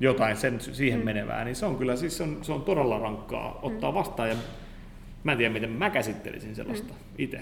jotain 0.00 0.36
sen, 0.36 0.60
siihen 0.60 0.98
mm. 0.98 1.04
menevää, 1.04 1.44
niin 1.44 1.56
se 1.56 1.66
on 1.66 1.76
kyllä 1.76 1.96
siis 1.96 2.16
se 2.16 2.22
on, 2.22 2.38
se 2.42 2.52
on 2.52 2.62
todella 2.62 2.98
rankkaa 2.98 3.58
ottaa 3.62 3.94
vastaan. 3.94 4.28
Ja 4.28 4.36
mä 5.24 5.32
en 5.32 5.38
tiedä, 5.38 5.52
miten 5.52 5.70
mä 5.70 5.90
käsittelisin 5.90 6.54
sellaista 6.54 6.92
mm. 6.92 6.98
itse. 7.18 7.40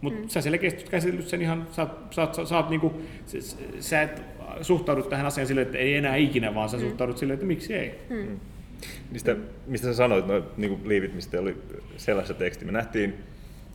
Mutta 0.00 0.20
mm. 0.20 0.28
sä 0.28 0.40
selkeästi 0.40 0.90
käsitellyt 0.90 1.28
sen 1.28 1.42
ihan, 1.42 1.66
sä, 1.72 1.84
oot- 1.84 2.14
sä, 2.14 2.24
oot- 2.24 2.34
sä, 2.34 2.44
sä, 2.44 2.56
oot 2.56 2.70
niinku, 2.70 3.02
sä, 3.26 3.56
sä 3.80 4.02
et 4.02 4.22
suhtaudu 4.62 5.02
tähän 5.02 5.26
asiaan 5.26 5.46
silleen, 5.46 5.66
että 5.66 5.78
ei 5.78 5.94
enää 5.94 6.16
ikinä, 6.16 6.54
vaan 6.54 6.68
sä 6.68 6.76
mm. 6.76 6.82
suhtaudut 6.82 7.18
silleen, 7.18 7.34
että 7.34 7.46
miksi 7.46 7.74
ei. 7.74 8.00
Mm. 8.10 8.40
Mistä, 9.10 9.36
mistä 9.66 9.86
sä 9.86 9.94
sanoit, 9.94 10.26
no, 10.26 10.42
niin 10.56 10.70
kuin 10.70 10.88
liivit, 10.88 11.14
mistä 11.14 11.40
oli 11.40 11.56
sellaista 11.96 12.34
teksti. 12.34 12.64
Me 12.64 12.72
nähtiin, 12.72 13.14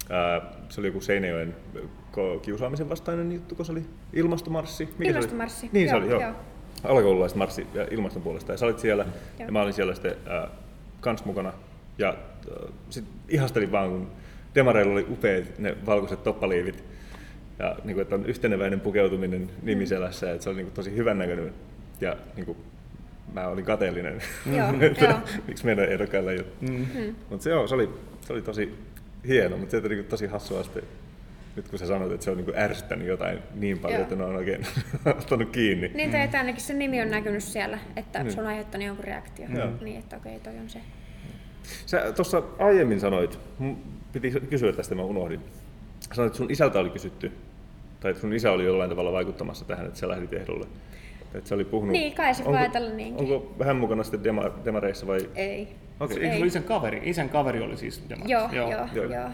ää, 0.10 0.42
se 0.70 0.82
oli 0.82 0.88
joku 0.88 1.02
Seinäjoen 1.02 1.56
kiusaamisen 2.42 2.90
vastainen 2.90 3.32
juttu, 3.32 3.56
kun 3.56 3.66
se 3.66 3.72
oli 3.72 3.86
ilmastomarssi. 4.14 4.90
Mikä 4.98 5.12
Ilmastomarssi, 5.12 5.60
Se 5.60 5.66
oli? 5.66 5.72
Niin 5.74 5.90
se 5.90 5.96
joo, 5.96 6.04
oli, 6.04 6.12
joo. 6.12 6.22
joo. 6.22 6.34
Alakoululaiset 6.84 7.38
marssi 7.38 7.68
ja 7.74 7.88
ilmaston 7.92 8.22
puolesta. 8.22 8.52
Ja 8.52 8.58
sä 8.58 8.66
olit 8.66 8.80
siellä, 8.80 9.04
Joo. 9.04 9.46
ja 9.48 9.52
mä 9.52 9.62
olin 9.62 9.74
siellä 9.74 9.94
sitten 9.94 10.16
ää, 10.30 10.48
kans 11.02 11.26
mukana. 11.26 11.54
Ja 11.98 12.10
äh, 12.10 12.74
sit 12.90 13.06
ihastelin 13.30 13.72
vaan, 13.72 13.90
kun 13.90 14.08
demareilla 14.56 14.94
oli 14.94 15.06
upeat 15.10 15.60
ne 15.60 15.78
valkoiset 15.86 16.24
toppaliivit. 16.24 16.84
Ja 17.60 17.76
niin 17.84 17.96
kuin, 17.96 18.02
että 18.02 18.16
on 18.16 18.26
yhteneväinen 18.26 18.80
pukeutuminen 18.80 19.50
nimiselässä, 19.62 20.32
että 20.32 20.44
se 20.44 20.50
oli 20.50 20.58
niin 20.58 20.66
kuin, 20.66 20.74
tosi 20.74 20.96
hyvän 20.96 21.18
näköinen. 21.18 21.54
Ja 22.02 22.18
niin 22.36 22.46
kuin, 22.46 22.58
mä 23.34 23.48
olin 23.48 23.66
kateellinen, 23.66 24.22
Joo, 24.56 24.68
että 24.82 25.06
joo. 25.06 25.20
miksi 25.48 25.66
meidän 25.66 25.90
ehdokkailla 25.90 26.32
ei 26.32 26.38
ole. 26.38 26.48
Mm. 26.62 27.16
Mutta 27.30 27.44
se, 27.44 27.50
joo, 27.50 27.68
se, 27.68 27.76
oli, 27.76 27.90
se 28.22 28.34
oli 28.34 28.42
tosi 28.42 28.76
hieno, 29.28 29.58
mutta 29.58 29.72
se 29.72 29.78
oli 29.78 29.96
niin 29.96 30.06
tosi 30.06 30.28
hassua 30.28 30.64
sitten, 30.64 30.84
nyt 31.56 31.68
kun 31.70 31.80
sä 31.80 31.86
sanoit, 31.86 32.12
että 32.12 32.24
se 32.24 32.32
on 32.32 32.38
niin 32.38 32.58
ärsyttänyt 32.58 33.08
jotain 33.08 33.40
niin 33.56 33.80
paljon, 33.80 34.00
Joo. 34.00 34.04
että 34.04 34.16
ne 34.16 34.24
on 34.24 34.36
oikein 34.36 34.66
ottanut 35.20 35.50
kiinni. 35.50 35.92
Niin, 35.94 36.12
tai 36.12 36.22
että 36.22 36.38
ainakin 36.38 36.62
se 36.62 36.74
nimi 36.74 37.02
on 37.02 37.10
näkynyt 37.12 37.44
siellä, 37.44 37.80
että 37.96 38.24
Niin. 38.24 38.34
se 38.34 38.42
on 38.42 38.48
aiheuttanut 38.48 38.88
jonkun 38.88 39.06
reaktion. 39.06 39.56
Joo. 39.56 39.70
Niin, 39.82 40.00
että 40.00 40.18
okei, 40.18 40.40
toi 40.40 40.54
on 40.62 40.70
se. 40.70 40.80
Sä 41.86 42.12
tuossa 42.12 42.44
aiemmin 42.60 43.00
sanoit, 43.00 43.40
piti 44.14 44.32
kysyä 44.50 44.74
tästä, 44.74 44.96
mä 44.96 45.02
unohdin. 45.04 45.40
Sanoit, 46.14 46.30
että 46.30 46.38
sun 46.38 46.52
isältä 46.52 46.80
oli 46.80 46.90
kysytty, 46.90 47.32
tai 48.00 48.12
että 48.12 48.22
sun 48.22 48.34
isä 48.34 48.52
oli 48.52 48.66
jollain 48.66 48.90
tavalla 48.90 49.12
vaikuttamassa 49.12 49.66
tähän, 49.66 49.86
että 49.86 50.00
sä 50.00 50.08
lähdit 50.08 50.34
ehdolle. 50.34 50.68
Että 51.34 51.48
se 51.50 51.56
oli 51.56 51.66
puhunut. 51.66 51.92
Niin, 51.92 52.14
kai 52.14 52.34
se 52.36 52.46
voi 52.46 52.58
ajatella 52.58 52.90
niinkin. 52.90 53.34
Onko 53.34 53.56
vähän 53.60 53.76
mukana 53.76 54.04
sitten 54.04 54.24
dema, 54.24 54.52
demareissa 54.66 55.08
vai? 55.08 55.30
Ei. 55.36 55.68
Okei. 56.00 56.26
Ei. 56.26 56.32
ollut 56.32 56.48
isän 56.48 56.64
kaveri? 56.64 57.02
Isän 57.04 57.30
kaveri 57.30 57.62
oli 57.62 57.78
siis 57.78 58.04
demarissa. 58.10 58.32
Joo, 58.32 58.52
joo, 58.52 58.72
joo. 58.72 58.88
joo. 58.94 59.14
joo. 59.14 59.30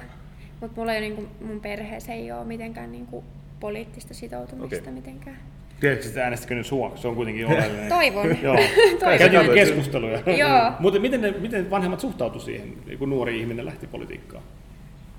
Mutta 0.61 0.79
mulla 0.79 0.93
ei 0.93 0.99
ole 0.99 1.07
niinku, 1.07 1.45
mun 1.45 1.59
perheessä 1.59 2.13
ei 2.13 2.31
ole 2.31 2.45
mitenkään 2.45 2.91
niinku 2.91 3.23
poliittista 3.59 4.13
sitoutumista 4.13 4.75
Okei. 4.75 4.93
mitenkään. 4.93 5.37
Tiedätkö, 5.79 6.07
että 6.07 6.23
äänestikö 6.23 6.55
ne 6.55 6.63
sua? 6.63 6.91
Se 6.95 7.07
on 7.07 7.15
kuitenkin 7.15 7.47
oleellinen. 7.51 7.89
Toivon. 7.89 8.41
Joo. 8.41 8.55
Toivon. 8.99 9.55
Keskusteluja. 9.55 10.19
Joo. 10.37 10.71
Mutta 10.79 10.99
miten, 10.99 11.21
ne, 11.21 11.31
miten 11.31 11.69
vanhemmat 11.69 11.99
suhtautu 11.99 12.39
siihen, 12.39 12.73
kun 12.99 13.09
nuori 13.09 13.39
ihminen 13.39 13.65
lähti 13.65 13.87
politiikkaan? 13.87 14.43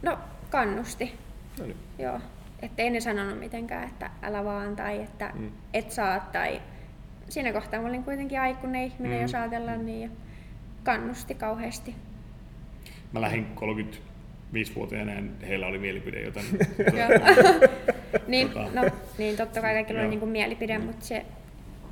No, 0.03 0.19
kannusti. 0.51 1.13
No 1.59 1.67
niin. 1.67 1.77
Joo. 1.99 2.21
Että 2.63 2.83
ei 2.83 2.91
ne 2.91 3.01
sanonut 3.01 3.39
mitenkään, 3.39 3.85
että 3.89 4.11
älä 4.23 4.45
vaan 4.45 4.77
tai 4.77 5.03
että 5.03 5.31
mm. 5.35 5.51
et 5.75 5.91
saa 5.91 6.29
tai 6.33 6.63
siinä 7.29 7.53
kohtaa 7.53 7.81
mä 7.81 7.89
olin 7.89 8.05
kuitenkin 8.05 8.41
aikuinen 8.41 8.85
ihminen, 8.85 9.17
mm. 9.17 9.23
jos 9.23 9.35
ajatellaan 9.35 9.87
niin 9.87 10.03
ja 10.03 10.09
kannusti 10.85 11.35
kauheasti. 11.35 11.95
Mä 13.13 13.21
lähdin 13.21 13.47
35-vuotiaana 13.57 15.13
ja 15.13 15.23
heillä 15.49 15.67
oli 15.67 15.79
mielipide, 15.79 16.23
joten 16.23 16.45
Joo. 16.99 17.09
niin, 18.27 18.49
Tota. 18.51 18.71
no, 18.75 18.91
niin 19.19 19.37
totta 19.37 19.61
kai 19.61 19.75
kaikilla 19.75 20.01
oli 20.01 20.09
niinku 20.09 20.27
mielipide, 20.27 20.79
mutta 20.79 21.05
se 21.07 21.27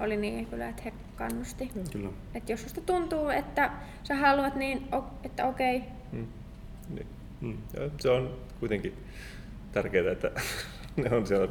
oli 0.00 0.16
niin 0.16 0.46
kyllä, 0.46 0.68
että 0.68 0.83
he 0.85 0.92
kannusti. 1.16 1.70
kyllä. 1.92 2.09
Että 2.35 2.53
jos 2.53 2.62
susta 2.62 2.81
tuntuu, 2.81 3.29
että 3.29 3.70
sä 4.05 4.14
haluat, 4.14 4.55
niin 4.57 4.87
että 5.24 5.46
okei. 5.46 5.83
Niin. 6.12 7.07
Mm. 7.40 7.59
Ja 7.74 7.90
se 8.00 8.11
on 8.11 8.35
kuitenkin 8.61 8.94
tärkeää, 9.72 10.12
että 10.12 10.31
ne 10.96 11.16
on 11.16 11.26
siellä 11.26 11.48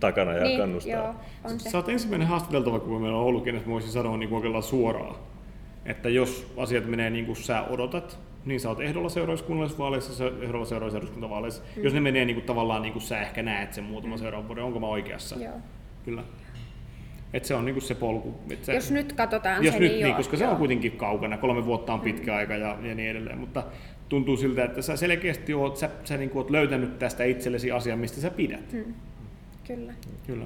takana 0.00 0.32
ja 0.32 0.44
niin, 0.44 0.58
kannustaa. 0.60 0.92
joo, 0.92 1.14
on 1.44 1.60
se. 1.60 1.70
Sä 1.70 1.78
oot 1.78 1.88
ensimmäinen 1.88 2.28
haastateltava, 2.28 2.78
kun 2.80 3.02
meillä 3.02 3.18
on 3.18 3.24
ollutkin, 3.24 3.54
että 3.56 3.68
mä 3.68 3.72
voisin 3.72 3.90
sanoa 3.92 4.16
niin 4.16 4.28
kuin 4.28 4.36
oikeastaan 4.36 4.62
suoraan, 4.62 5.16
että 5.88 6.08
jos 6.08 6.52
asiat 6.56 6.86
menee 6.86 7.10
niin 7.10 7.26
kuin 7.26 7.36
sä 7.36 7.62
odotat, 7.62 8.18
niin 8.44 8.60
sä 8.60 8.68
oot 8.68 8.80
ehdolla 8.80 9.08
seuraavissa 9.08 9.46
kunnallisvaaleissa, 9.46 10.14
sä 10.14 10.30
ehdolla 10.42 10.64
seuraavissa 10.64 10.98
eduskuntavaaleissa. 10.98 11.62
Mm. 11.76 11.84
Jos 11.84 11.94
ne 11.94 12.00
menee 12.00 12.24
niin 12.24 12.36
kuin 12.36 12.46
tavallaan 12.46 12.82
niin 12.82 12.92
kuin 12.92 13.02
sä 13.02 13.20
ehkä 13.20 13.42
näet 13.42 13.72
sen 13.72 13.84
muutaman 13.84 14.18
seuraavan 14.18 14.48
vuoden, 14.48 14.64
onko 14.64 14.80
mä 14.80 14.86
oikeassa? 14.86 15.36
Joo. 15.36 15.54
Kyllä. 16.04 16.22
Et 17.32 17.44
se 17.44 17.54
on 17.54 17.64
niin 17.64 17.74
kuin 17.74 17.82
se 17.82 17.94
polku. 17.94 18.34
Et 18.50 18.64
se, 18.64 18.74
Jos 18.74 18.90
nyt 18.90 19.12
katsotaan 19.12 19.64
jos 19.64 19.74
se, 19.74 19.80
nyt, 19.80 19.90
niin, 19.90 20.00
niin, 20.00 20.08
joo, 20.08 20.16
koska 20.16 20.36
se 20.36 20.44
joo. 20.44 20.52
on 20.52 20.58
kuitenkin 20.58 20.92
kaukana, 20.92 21.36
kolme 21.36 21.64
vuotta 21.64 21.92
on 21.92 22.00
pitkä 22.00 22.36
aika 22.36 22.54
ja, 22.54 22.76
ja 22.82 22.94
niin 22.94 23.10
edelleen, 23.10 23.38
mutta 23.38 23.62
tuntuu 24.08 24.36
siltä, 24.36 24.64
että 24.64 24.82
sä 24.82 24.96
selkeästi 24.96 25.54
oot, 25.54 25.76
sä, 25.76 25.90
sä 26.04 26.16
niin 26.16 26.30
kuin 26.30 26.42
oot 26.42 26.50
löytänyt 26.50 26.98
tästä 26.98 27.24
itsellesi 27.24 27.70
asian, 27.70 27.98
mistä 27.98 28.20
sä 28.20 28.30
pidät. 28.30 28.72
Mm. 28.72 28.94
Kyllä. 29.66 29.92
Kyllä. 30.26 30.44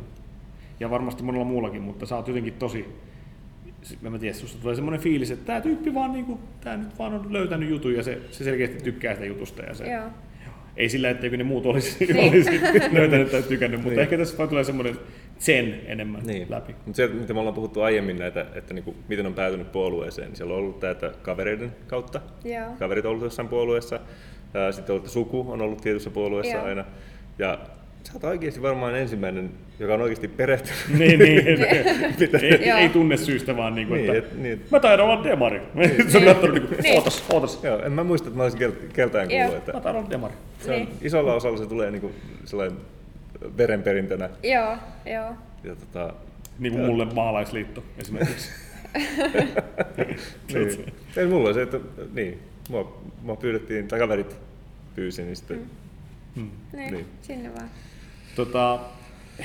Ja 0.81 0.91
varmasti 0.91 1.23
monella 1.23 1.45
muullakin, 1.45 1.83
mutta 1.83 2.07
sä 2.07 2.17
oot 2.17 2.29
jotenkin 2.29 2.55
tosi, 2.55 2.89
mä 4.01 4.09
en 4.09 4.21
tiedä, 4.21 4.35
susta 4.35 4.63
tulee 4.63 4.75
semmoinen 4.75 5.01
fiilis, 5.01 5.31
että 5.31 5.45
tämä 5.47 5.61
tyyppi 5.61 5.95
vaan, 5.95 6.13
niinku, 6.13 6.41
tää 6.61 6.77
nyt 6.77 6.99
vaan 6.99 7.15
on 7.15 7.33
löytänyt 7.33 7.71
jutun 7.71 7.95
ja 7.95 8.03
se, 8.03 8.19
se 8.31 8.45
selkeästi 8.45 8.85
tykkää 8.85 9.15
sitä 9.15 9.27
jutusta. 9.27 9.63
Ja 9.63 9.75
se, 9.75 9.93
Joo. 9.93 10.05
Ei 10.77 10.89
sillä, 10.89 11.11
etteikö 11.11 11.37
ne 11.37 11.45
muut 11.45 11.67
olisi, 11.67 12.07
Niin. 12.07 12.19
olisi 12.31 12.61
löytänyt 12.93 13.31
tai 13.31 13.43
tykännyt, 13.43 13.81
mutta 13.81 13.91
Niin. 13.91 14.01
ehkä 14.01 14.19
tässä 14.19 14.39
vaan 14.39 14.49
tulee 14.49 14.65
semmoinen 14.65 14.99
sen 15.39 15.81
enemmän 15.87 16.23
Niin. 16.27 16.47
läpi. 16.51 16.73
Mutta 16.87 16.97
se, 16.97 17.07
mitä 17.09 17.35
me 17.35 17.39
ollaan 17.41 17.55
puhuttu 17.55 17.81
aiemmin 17.81 18.19
näitä, 18.19 18.47
että 18.55 18.75
niinku, 18.75 18.95
miten 19.09 19.27
on 19.27 19.35
päätynyt 19.35 19.73
puolueeseen, 19.73 20.29
niin 20.29 20.37
siellä 20.37 20.53
on 20.55 20.59
ollut 20.61 20.81
tätä 20.81 21.13
kavereiden 21.23 21.73
kautta. 21.87 22.21
Joo. 22.45 22.67
Kaverit 22.79 23.05
on 23.05 23.11
ollut 23.11 23.25
jossain 23.25 23.49
puolueessa. 23.49 24.01
Sitten 24.71 24.93
on 24.93 24.97
ollut 24.99 25.11
suku 25.11 25.47
on 25.49 25.63
ollut 25.63 25.81
tietyssä 25.83 26.11
puolueessa 26.11 26.57
Joo. 26.57 26.65
aina. 26.67 26.85
Ja 27.39 27.59
sä 28.05 28.13
oot 28.15 28.25
oikeasti 28.25 28.63
varmaan 28.63 28.95
ensimmäinen, 28.97 29.51
joka 29.79 29.95
on 29.95 30.01
oikeasti 30.03 30.29
perehtynyt. 30.29 30.79
niin, 30.99 31.19
niin. 31.19 31.45
Mitä- 32.21 32.39
ei, 32.39 32.71
ei 32.71 32.89
tunne 32.89 33.17
syystä 33.17 33.57
vaan, 33.57 33.75
niinku, 33.75 33.95
Niin, 33.95 34.17
että 34.17 34.29
et- 34.29 34.39
niin. 34.43 34.65
mä 34.71 34.81
taidan 34.81 35.07
olla 35.07 35.25
demari. 35.25 35.63
se 36.09 36.19
on 36.19 36.25
katsonut 36.25 36.55
niinku, 36.55 36.75
Niin. 36.83 36.95
ootas, 36.99 37.25
ootas. 37.33 37.65
Joo, 37.65 37.83
en 37.83 37.93
mä 37.93 38.05
muista, 38.05 38.29
että 38.29 38.37
mä 38.37 38.43
olisin 38.43 38.61
kel- 38.61 38.93
keltään 38.93 39.29
kuullut, 39.29 39.55
että 39.57 39.73
Mä 39.73 39.81
taidan 39.81 40.01
olla 40.01 40.11
demari. 40.11 40.35
se 40.61 40.71
on, 40.71 40.77
Niin. 40.77 40.89
isolla 41.03 41.35
osalla 41.35 41.59
se 41.59 41.67
tulee 41.67 41.91
niinku 41.91 42.13
sellainen 42.45 42.79
verenperintönä. 43.57 44.31
Joo, 44.43 44.77
joo. 45.15 45.33
Ja 45.65 45.77
tota, 45.77 46.15
Niin 46.59 46.73
kuin 46.73 46.85
mulle 46.87 47.05
maalaisliitto 47.05 47.85
esimerkiksi. 47.99 48.51
niin. 50.55 50.87
Ei 51.17 51.27
mulla 51.27 51.49
on 51.49 51.55
se, 51.55 51.63
että 51.63 51.81
niin, 52.15 52.39
mua, 52.71 53.03
mua 53.23 53.37
pyydettiin, 53.37 53.89
tai 53.89 53.99
kaverit 53.99 54.37
pyysi, 54.95 55.23
niin 55.23 55.37
sitten 55.37 55.61
Niin, 56.37 56.51
Niin. 56.73 56.93
niin. 56.95 57.07
sinne 57.23 57.55
vaan. 57.55 57.69
Tota, 58.37 58.79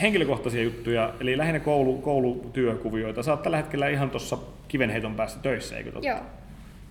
henkilökohtaisia 0.02 0.64
juttuja, 0.64 1.14
eli 1.20 1.38
lähinnä 1.38 1.60
koulu, 1.60 1.98
koulutyökuvioita. 2.02 3.24
Sä 3.24 3.32
oot 3.32 3.44
tällä 3.44 3.58
hetkellä 3.58 3.90
ihan 3.90 4.10
tuossa 4.10 4.38
kivenheiton 4.68 5.16
päässä 5.16 5.40
töissä, 5.40 5.78
eikö 5.78 5.92
totta? 5.92 6.08
Joo. 6.08 6.20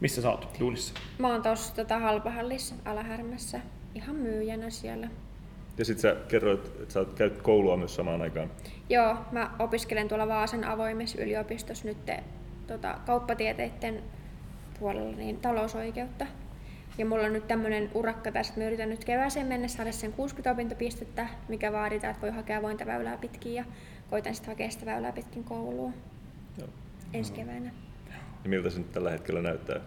Missä 0.01 0.23
sä 0.23 0.31
oot 0.31 0.57
duunissa? 0.61 0.95
Mä 1.19 1.29
oon 1.33 1.43
tossa 1.43 1.75
tota, 1.75 1.99
halpahallissa 1.99 2.75
Alahärmässä 2.85 3.61
ihan 3.95 4.17
myyjänä 4.17 4.71
siellä. 4.71 5.09
Ja 5.79 5.85
sitten 5.85 6.03
sä 6.03 6.17
kerroit, 6.29 6.67
että 6.67 6.93
sä 6.93 7.01
oot- 7.01 7.15
käyt 7.15 7.43
koulua 7.43 7.77
myös 7.77 7.95
samaan 7.95 8.23
aikaan. 8.23 8.51
Joo, 8.89 9.17
mä 9.33 9.51
opiskelen 9.59 10.09
tuolla 10.09 10.29
Vaasan 10.29 10.65
avoimessa 10.65 11.23
yliopistossa 11.23 11.89
nyt 11.89 11.99
tota, 12.67 12.99
kauppatieteiden 13.07 14.03
puolella 14.81 15.17
niin 15.17 15.37
talousoikeutta. 15.37 16.27
Ja 16.99 17.07
mulla 17.07 17.27
on 17.27 17.33
nyt 17.33 17.49
tämmöinen 17.49 17.91
urakka 17.95 18.33
tässä, 18.33 18.51
että 18.51 18.61
mä 18.61 18.67
yritän 18.67 18.91
nyt 18.91 19.05
kevääseen 19.05 19.47
mennessä 19.47 19.77
saada 19.77 19.93
sen 19.93 20.13
60 20.13 20.53
opintopistettä, 20.53 21.29
mikä 21.49 21.73
vaaditaan, 21.73 22.11
että 22.11 22.23
voi 22.23 22.31
hakea 22.31 22.59
avointa 22.59 22.87
väylää 22.87 23.17
pitkin 23.17 23.55
ja 23.55 23.65
koitan 24.11 24.35
sitten 24.35 24.53
hakea 24.55 24.71
sitä 24.71 24.87
väylää 24.87 25.13
pitkin 25.13 25.45
kouluun 25.45 25.95
Joo. 26.59 26.69
ensi 27.13 27.33
keväänä. 27.33 27.71
Ja 28.45 28.51
miltä 28.51 28.71
se 28.71 28.79
nyt 28.79 28.93
tällä 28.93 29.11
hetkellä 29.11 29.43
näyttää? 29.43 29.81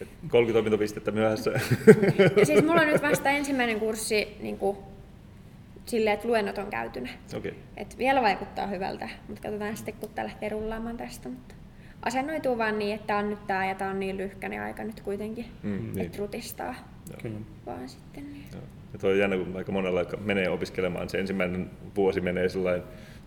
Et 0.00 0.08
30 0.28 0.58
opintopistettä 0.58 1.10
myöhässä. 1.10 1.50
Ja 2.36 2.46
siis 2.46 2.64
mulla 2.64 2.80
on 2.80 2.86
nyt 2.86 3.02
vasta 3.02 3.30
ensimmäinen 3.30 3.80
kurssi 3.80 4.36
niin 4.40 4.58
kuin, 4.58 4.76
silleen, 5.86 6.14
että 6.14 6.28
luennot 6.28 6.58
on 6.58 6.70
käytynä. 6.70 7.08
Okei. 7.36 7.54
Et 7.76 7.98
vielä 7.98 8.22
vaikuttaa 8.22 8.66
hyvältä, 8.66 9.08
mutta 9.28 9.42
katsotaan 9.42 9.76
sitten, 9.76 9.94
kun 9.94 10.10
tämä 10.14 10.26
lähtee 10.26 10.48
rullaamaan 10.48 10.96
tästä. 10.96 11.28
Mutta 11.28 11.54
asennoituu 12.02 12.58
vaan 12.58 12.78
niin, 12.78 12.94
että 12.94 13.16
on 13.16 13.30
nyt 13.30 13.46
tämä 13.46 13.66
ja 13.66 13.74
tämä 13.74 13.90
on 13.90 14.00
niin 14.00 14.16
lyhkäinen 14.16 14.62
aika 14.62 14.84
nyt 14.84 15.00
kuitenkin, 15.00 15.44
Mm, 15.62 15.70
niin. 15.70 15.92
niin. 15.94 16.06
että 16.06 16.18
rutistaa 16.18 16.74
Kyllä. 17.22 17.38
vaan 17.66 17.88
sitten. 17.88 18.32
Niin. 18.32 18.44
Joo. 18.52 18.62
Ja 18.92 18.98
toi 18.98 19.12
on 19.12 19.18
jännä, 19.18 19.36
kun 19.36 19.56
aika 19.56 19.72
monella, 19.72 20.00
joka 20.00 20.16
menee 20.16 20.48
opiskelemaan, 20.48 21.08
se 21.08 21.18
ensimmäinen 21.18 21.70
vuosi 21.96 22.20
menee 22.20 22.48
sellainen, 22.48 22.82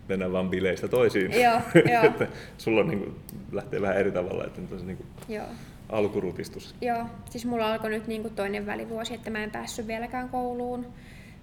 mennään 0.08 0.32
vaan 0.32 0.50
bileistä 0.50 0.88
toisiin. 0.88 1.32
Joo, 1.42 1.60
joo. 1.92 2.04
että 2.04 2.26
sulla 2.58 2.80
on, 2.80 2.88
niin 2.88 2.98
kuin, 2.98 3.14
lähtee 3.52 3.80
vähän 3.80 3.96
eri 3.96 4.12
tavalla, 4.12 4.44
että 4.44 4.60
nyt 4.60 4.72
on 4.72 4.80
se 4.80 4.86
niin 4.86 4.96
kuin, 4.96 5.06
Joo. 5.28 5.46
alkurutistus. 5.88 6.74
Joo, 6.80 7.04
siis 7.30 7.46
mulla 7.46 7.72
alkoi 7.72 7.90
nyt 7.90 8.06
niin 8.06 8.22
kuin 8.22 8.34
toinen 8.34 8.66
välivuosi, 8.66 9.14
että 9.14 9.30
mä 9.30 9.44
en 9.44 9.50
päässyt 9.50 9.86
vieläkään 9.86 10.28
kouluun. 10.28 10.86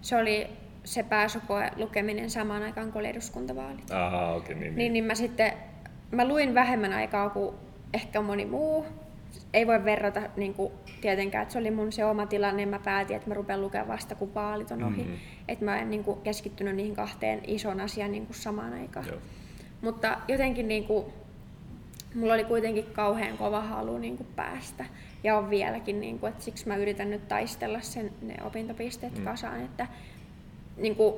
Se 0.02 0.16
oli 0.18 0.48
se 0.84 1.04
pääsykoe 1.04 1.70
lukeminen 1.78 2.30
samaan 2.30 2.64
aikaan 2.64 2.92
kuin 2.92 3.00
oli 3.00 3.10
eduskuntavaalit. 3.10 3.92
Aha, 3.92 4.34
okei, 4.34 4.56
niin, 4.56 4.76
Niin, 4.76 4.94
niin 4.94 5.04
mä 5.06 5.16
sitten, 5.16 5.54
mä 6.14 6.28
luin 6.28 6.54
vähemmän 6.54 6.94
aikaa 6.94 7.30
kuin 7.30 7.56
ehkä 7.94 8.22
moni 8.22 8.46
muu. 8.46 8.86
Ei 9.54 9.68
voi 9.68 9.86
verrata 9.86 10.22
niin 10.36 10.54
kuin, 10.54 10.74
tietenkään, 11.02 11.42
että 11.42 11.54
se 11.54 11.60
oli 11.60 11.72
mun 11.72 11.92
se 11.92 12.06
oma 12.06 12.26
tilanne. 12.26 12.66
Mä 12.66 12.80
päätin, 12.80 13.16
että 13.16 13.30
mä 13.30 13.34
rupean 13.34 13.62
lukemaan 13.62 13.88
vasta 13.88 14.16
kun 14.16 14.34
vaalit 14.34 14.72
on 14.72 14.84
ohi. 14.84 15.04
Mhm. 15.04 15.14
Että 15.48 15.66
mä 15.66 15.80
en 15.80 15.90
niin 15.90 16.04
kuin, 16.04 16.22
keskittynyt 16.22 16.76
niihin 16.76 16.96
kahteen 16.96 17.42
ison 17.48 17.82
asiaan 17.82 18.12
niin 18.12 18.26
kuin, 18.26 18.36
samaan 18.36 18.74
aikaan. 18.74 19.08
Joo. 19.08 19.18
Mutta 19.82 20.18
jotenkin 20.28 20.68
niin 20.68 20.84
kuin, 20.84 21.06
mulla 22.16 22.34
oli 22.34 22.44
kuitenkin 22.44 22.86
kauhean 22.94 23.38
kova 23.38 23.62
halu 23.62 23.98
niin 23.98 24.18
kuin, 24.18 24.28
päästä. 24.36 24.86
Ja 25.24 25.38
on 25.38 25.50
vieläkin, 25.50 26.02
niin 26.02 26.20
kuin, 26.20 26.32
että 26.32 26.44
siksi 26.44 26.68
mä 26.68 26.76
yritän 26.76 27.10
nyt 27.10 27.28
taistella 27.28 27.82
sen, 27.82 28.12
ne 28.22 28.36
opintopisteet 28.44 29.18
mm. 29.18 29.24
kasaan. 29.24 29.62
Että, 29.62 29.88
niin 30.78 30.96
kuin, 30.96 31.16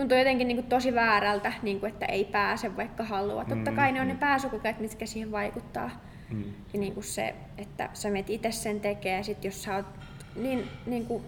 tuntuu 0.00 0.18
jotenkin 0.18 0.48
niin 0.48 0.56
kuin, 0.56 0.66
tosi 0.66 0.94
väärältä, 0.94 1.52
niin 1.62 1.80
kuin, 1.80 1.92
että 1.92 2.06
ei 2.06 2.24
pääse 2.24 2.76
vaikka 2.76 3.04
haluaa. 3.04 3.44
Totta 3.44 3.72
kai 3.72 3.92
ne 3.92 4.00
on 4.00 4.08
ne 4.08 4.14
pääsykokeet, 4.14 4.80
mitkä 4.80 5.06
siihen 5.06 5.32
vaikuttaa. 5.32 5.90
Mm. 6.30 6.44
Ja 6.72 6.80
niin 6.80 6.94
kuin 6.94 7.04
se, 7.04 7.34
että 7.58 7.90
sä 7.92 8.10
menet 8.10 8.30
itse 8.30 8.52
sen 8.52 8.80
tekee, 8.80 9.16
ja 9.16 9.22
sit 9.22 9.44
jos 9.44 9.62
sä 9.62 9.76
oot 9.76 9.86
niin, 10.36 10.68
niin 10.86 11.06
kuin, 11.06 11.22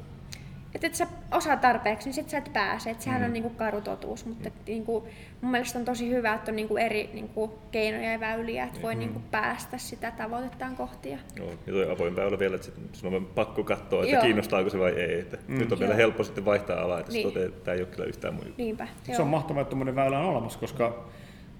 että 0.74 0.86
et 0.86 0.94
sä 0.94 1.06
osaa 1.32 1.56
tarpeeksi, 1.56 2.06
niin 2.08 2.14
sit 2.14 2.28
sä 2.28 2.38
et 2.38 2.52
pääse. 2.52 2.90
Et 2.90 3.00
sehän 3.00 3.20
mm. 3.20 3.26
on 3.26 3.32
niin 3.32 3.42
kuin 3.42 3.54
karu 3.54 3.80
totuus, 3.80 4.26
mutta 4.26 4.48
et 4.48 4.54
niin 4.66 4.84
kuin, 4.84 5.04
mun 5.40 5.50
mielestä 5.50 5.78
on 5.78 5.84
tosi 5.84 6.10
hyvä, 6.10 6.34
että 6.34 6.50
on 6.50 6.56
niin 6.56 6.68
kuin 6.68 6.82
eri 6.82 7.10
niin 7.12 7.28
kuin 7.28 7.50
keinoja 7.70 8.12
ja 8.12 8.20
väyliä, 8.20 8.64
että 8.64 8.82
voi 8.82 8.94
niin 8.94 9.12
kuin 9.12 9.24
päästä 9.30 9.78
sitä 9.78 10.10
tavoitettaan 10.10 10.76
kohti. 10.76 11.10
Ja... 11.10 11.18
Joo, 11.36 11.50
ja 11.50 11.72
toi 11.72 11.90
avoin 11.90 12.16
väylä 12.16 12.38
vielä, 12.38 12.54
että 12.54 12.64
sit 12.64 12.74
sun 12.92 13.14
on 13.14 13.26
pakko 13.26 13.64
katsoa, 13.64 14.02
että 14.02 14.14
Joo. 14.14 14.22
kiinnostaako 14.22 14.70
se 14.70 14.78
vai 14.78 14.92
ei. 14.92 15.20
Että 15.20 15.38
mm. 15.48 15.58
Nyt 15.58 15.72
on 15.72 15.78
vielä 15.78 15.92
Joo. 15.92 15.98
helppo 15.98 16.24
sitten 16.24 16.44
vaihtaa 16.44 16.82
alaa, 16.82 17.00
että 17.00 17.12
niin. 17.12 17.26
Toteaa, 17.26 17.46
että 17.46 17.64
tämä 17.64 17.74
ei 17.74 17.80
ole 17.80 17.88
kyllä 17.88 18.04
yhtään 18.04 18.34
mun 18.34 18.46
juttu. 18.46 18.62
Niinpä. 18.62 18.88
Se 19.12 19.22
on 19.22 19.28
mahtavaa, 19.28 19.60
että 19.60 19.70
tuommoinen 19.70 19.96
väylä 19.96 20.18
on 20.18 20.24
olemassa, 20.24 20.58
koska 20.58 21.04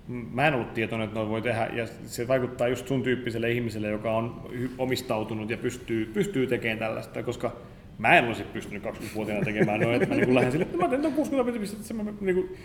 mä 0.08 0.48
en 0.48 0.54
ollut 0.54 0.74
tietoinen, 0.74 1.04
että 1.04 1.18
noin 1.18 1.30
voi 1.30 1.42
tehdä, 1.42 1.66
ja 1.72 1.86
se 2.06 2.28
vaikuttaa 2.28 2.68
just 2.68 2.88
sun 2.88 3.02
tyyppiselle 3.02 3.50
ihmiselle, 3.50 3.88
joka 3.88 4.12
on 4.12 4.50
omistautunut 4.78 5.50
ja 5.50 5.56
pystyy, 5.56 6.06
pystyy 6.06 6.46
tekemään 6.46 6.78
tällaista, 6.78 7.22
koska 7.22 7.56
mä 7.98 8.18
en 8.18 8.26
olisi 8.26 8.44
pystynyt 8.44 8.84
20-vuotiaana 8.84 9.44
tekemään 9.44 9.80
noin, 9.80 10.02
että 10.02 10.14
mä 10.14 10.20
niin 10.20 10.34
lähden 10.34 10.52
sille, 10.52 10.64
että 10.64 10.78
mä 10.78 10.88
teen 10.88 11.02
ton 11.02 11.12
60 11.12 11.60
pistettä, 11.60 11.84
se 11.86 11.94
mä, 11.94 12.04
niin 12.20 12.34
kuin, 12.34 12.56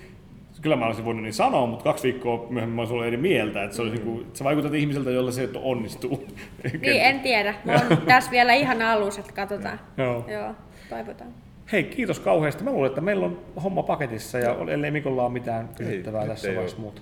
kyllä 0.61 0.75
mä 0.75 0.85
olisin 0.85 1.05
voinut 1.05 1.23
niin 1.23 1.33
sanoa, 1.33 1.65
mutta 1.65 1.83
kaksi 1.83 2.03
viikkoa 2.03 2.47
myöhemmin 2.49 2.75
mä 2.75 2.81
olisin 2.81 2.93
ollut 2.93 3.07
eri 3.07 3.17
mieltä, 3.17 3.63
että 3.63 3.75
se, 3.75 3.81
olisi, 3.81 3.95
niin 3.95 4.05
kuin, 4.05 4.21
että 4.21 4.37
sä 4.37 4.43
vaikutat 4.43 4.73
ihmiseltä, 4.73 5.11
jolla 5.11 5.31
se 5.31 5.43
että 5.43 5.59
onnistuu. 5.59 6.27
Niin, 6.81 7.01
en 7.01 7.19
tiedä. 7.19 7.55
Mä 7.65 7.73
oon 7.73 7.97
tässä 8.07 8.31
vielä 8.31 8.53
ihan 8.53 8.81
alussa, 8.81 9.21
että 9.21 9.33
katsotaan. 9.33 9.79
Joo. 9.97 10.25
Joo, 10.27 10.55
toivotaan. 10.89 11.29
Hei, 11.71 11.83
kiitos 11.83 12.19
kauheasti. 12.19 12.63
Mä 12.63 12.71
luulen, 12.71 12.89
että 12.89 13.01
meillä 13.01 13.25
on 13.25 13.41
homma 13.63 13.83
paketissa 13.83 14.39
ja 14.39 14.55
ellei 14.69 14.91
Mikolla 14.91 15.23
ole 15.23 15.31
mitään 15.31 15.69
kysyttävää 15.77 16.27
tässä 16.27 16.47
vaiheessa 16.47 16.77
muuta. 16.77 17.01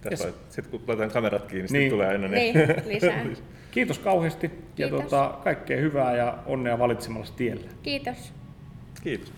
Tässä 0.00 0.26
Yes. 0.28 0.36
Sitten 0.48 0.70
kun 0.70 0.80
laitetaan 0.88 1.10
kamerat 1.10 1.46
kiinni, 1.46 1.68
niin. 1.70 1.72
Niin. 1.72 1.82
sitten 1.82 1.90
tulee 1.90 2.08
aina 2.08 2.28
ne. 2.28 2.36
Niin, 2.36 2.54
lisää. 2.86 3.24
Kiitos 3.72 3.98
kauheasti 3.98 4.46
ja 4.46 4.52
Kiitos. 4.88 5.00
tuota, 5.00 5.38
kaikkea 5.44 5.80
hyvää 5.80 6.16
ja 6.16 6.38
onnea 6.46 6.78
valitsemalla 6.78 7.26
tiellä. 7.36 7.70
Kiitos. 7.82 8.32
Kiitos. 9.02 9.32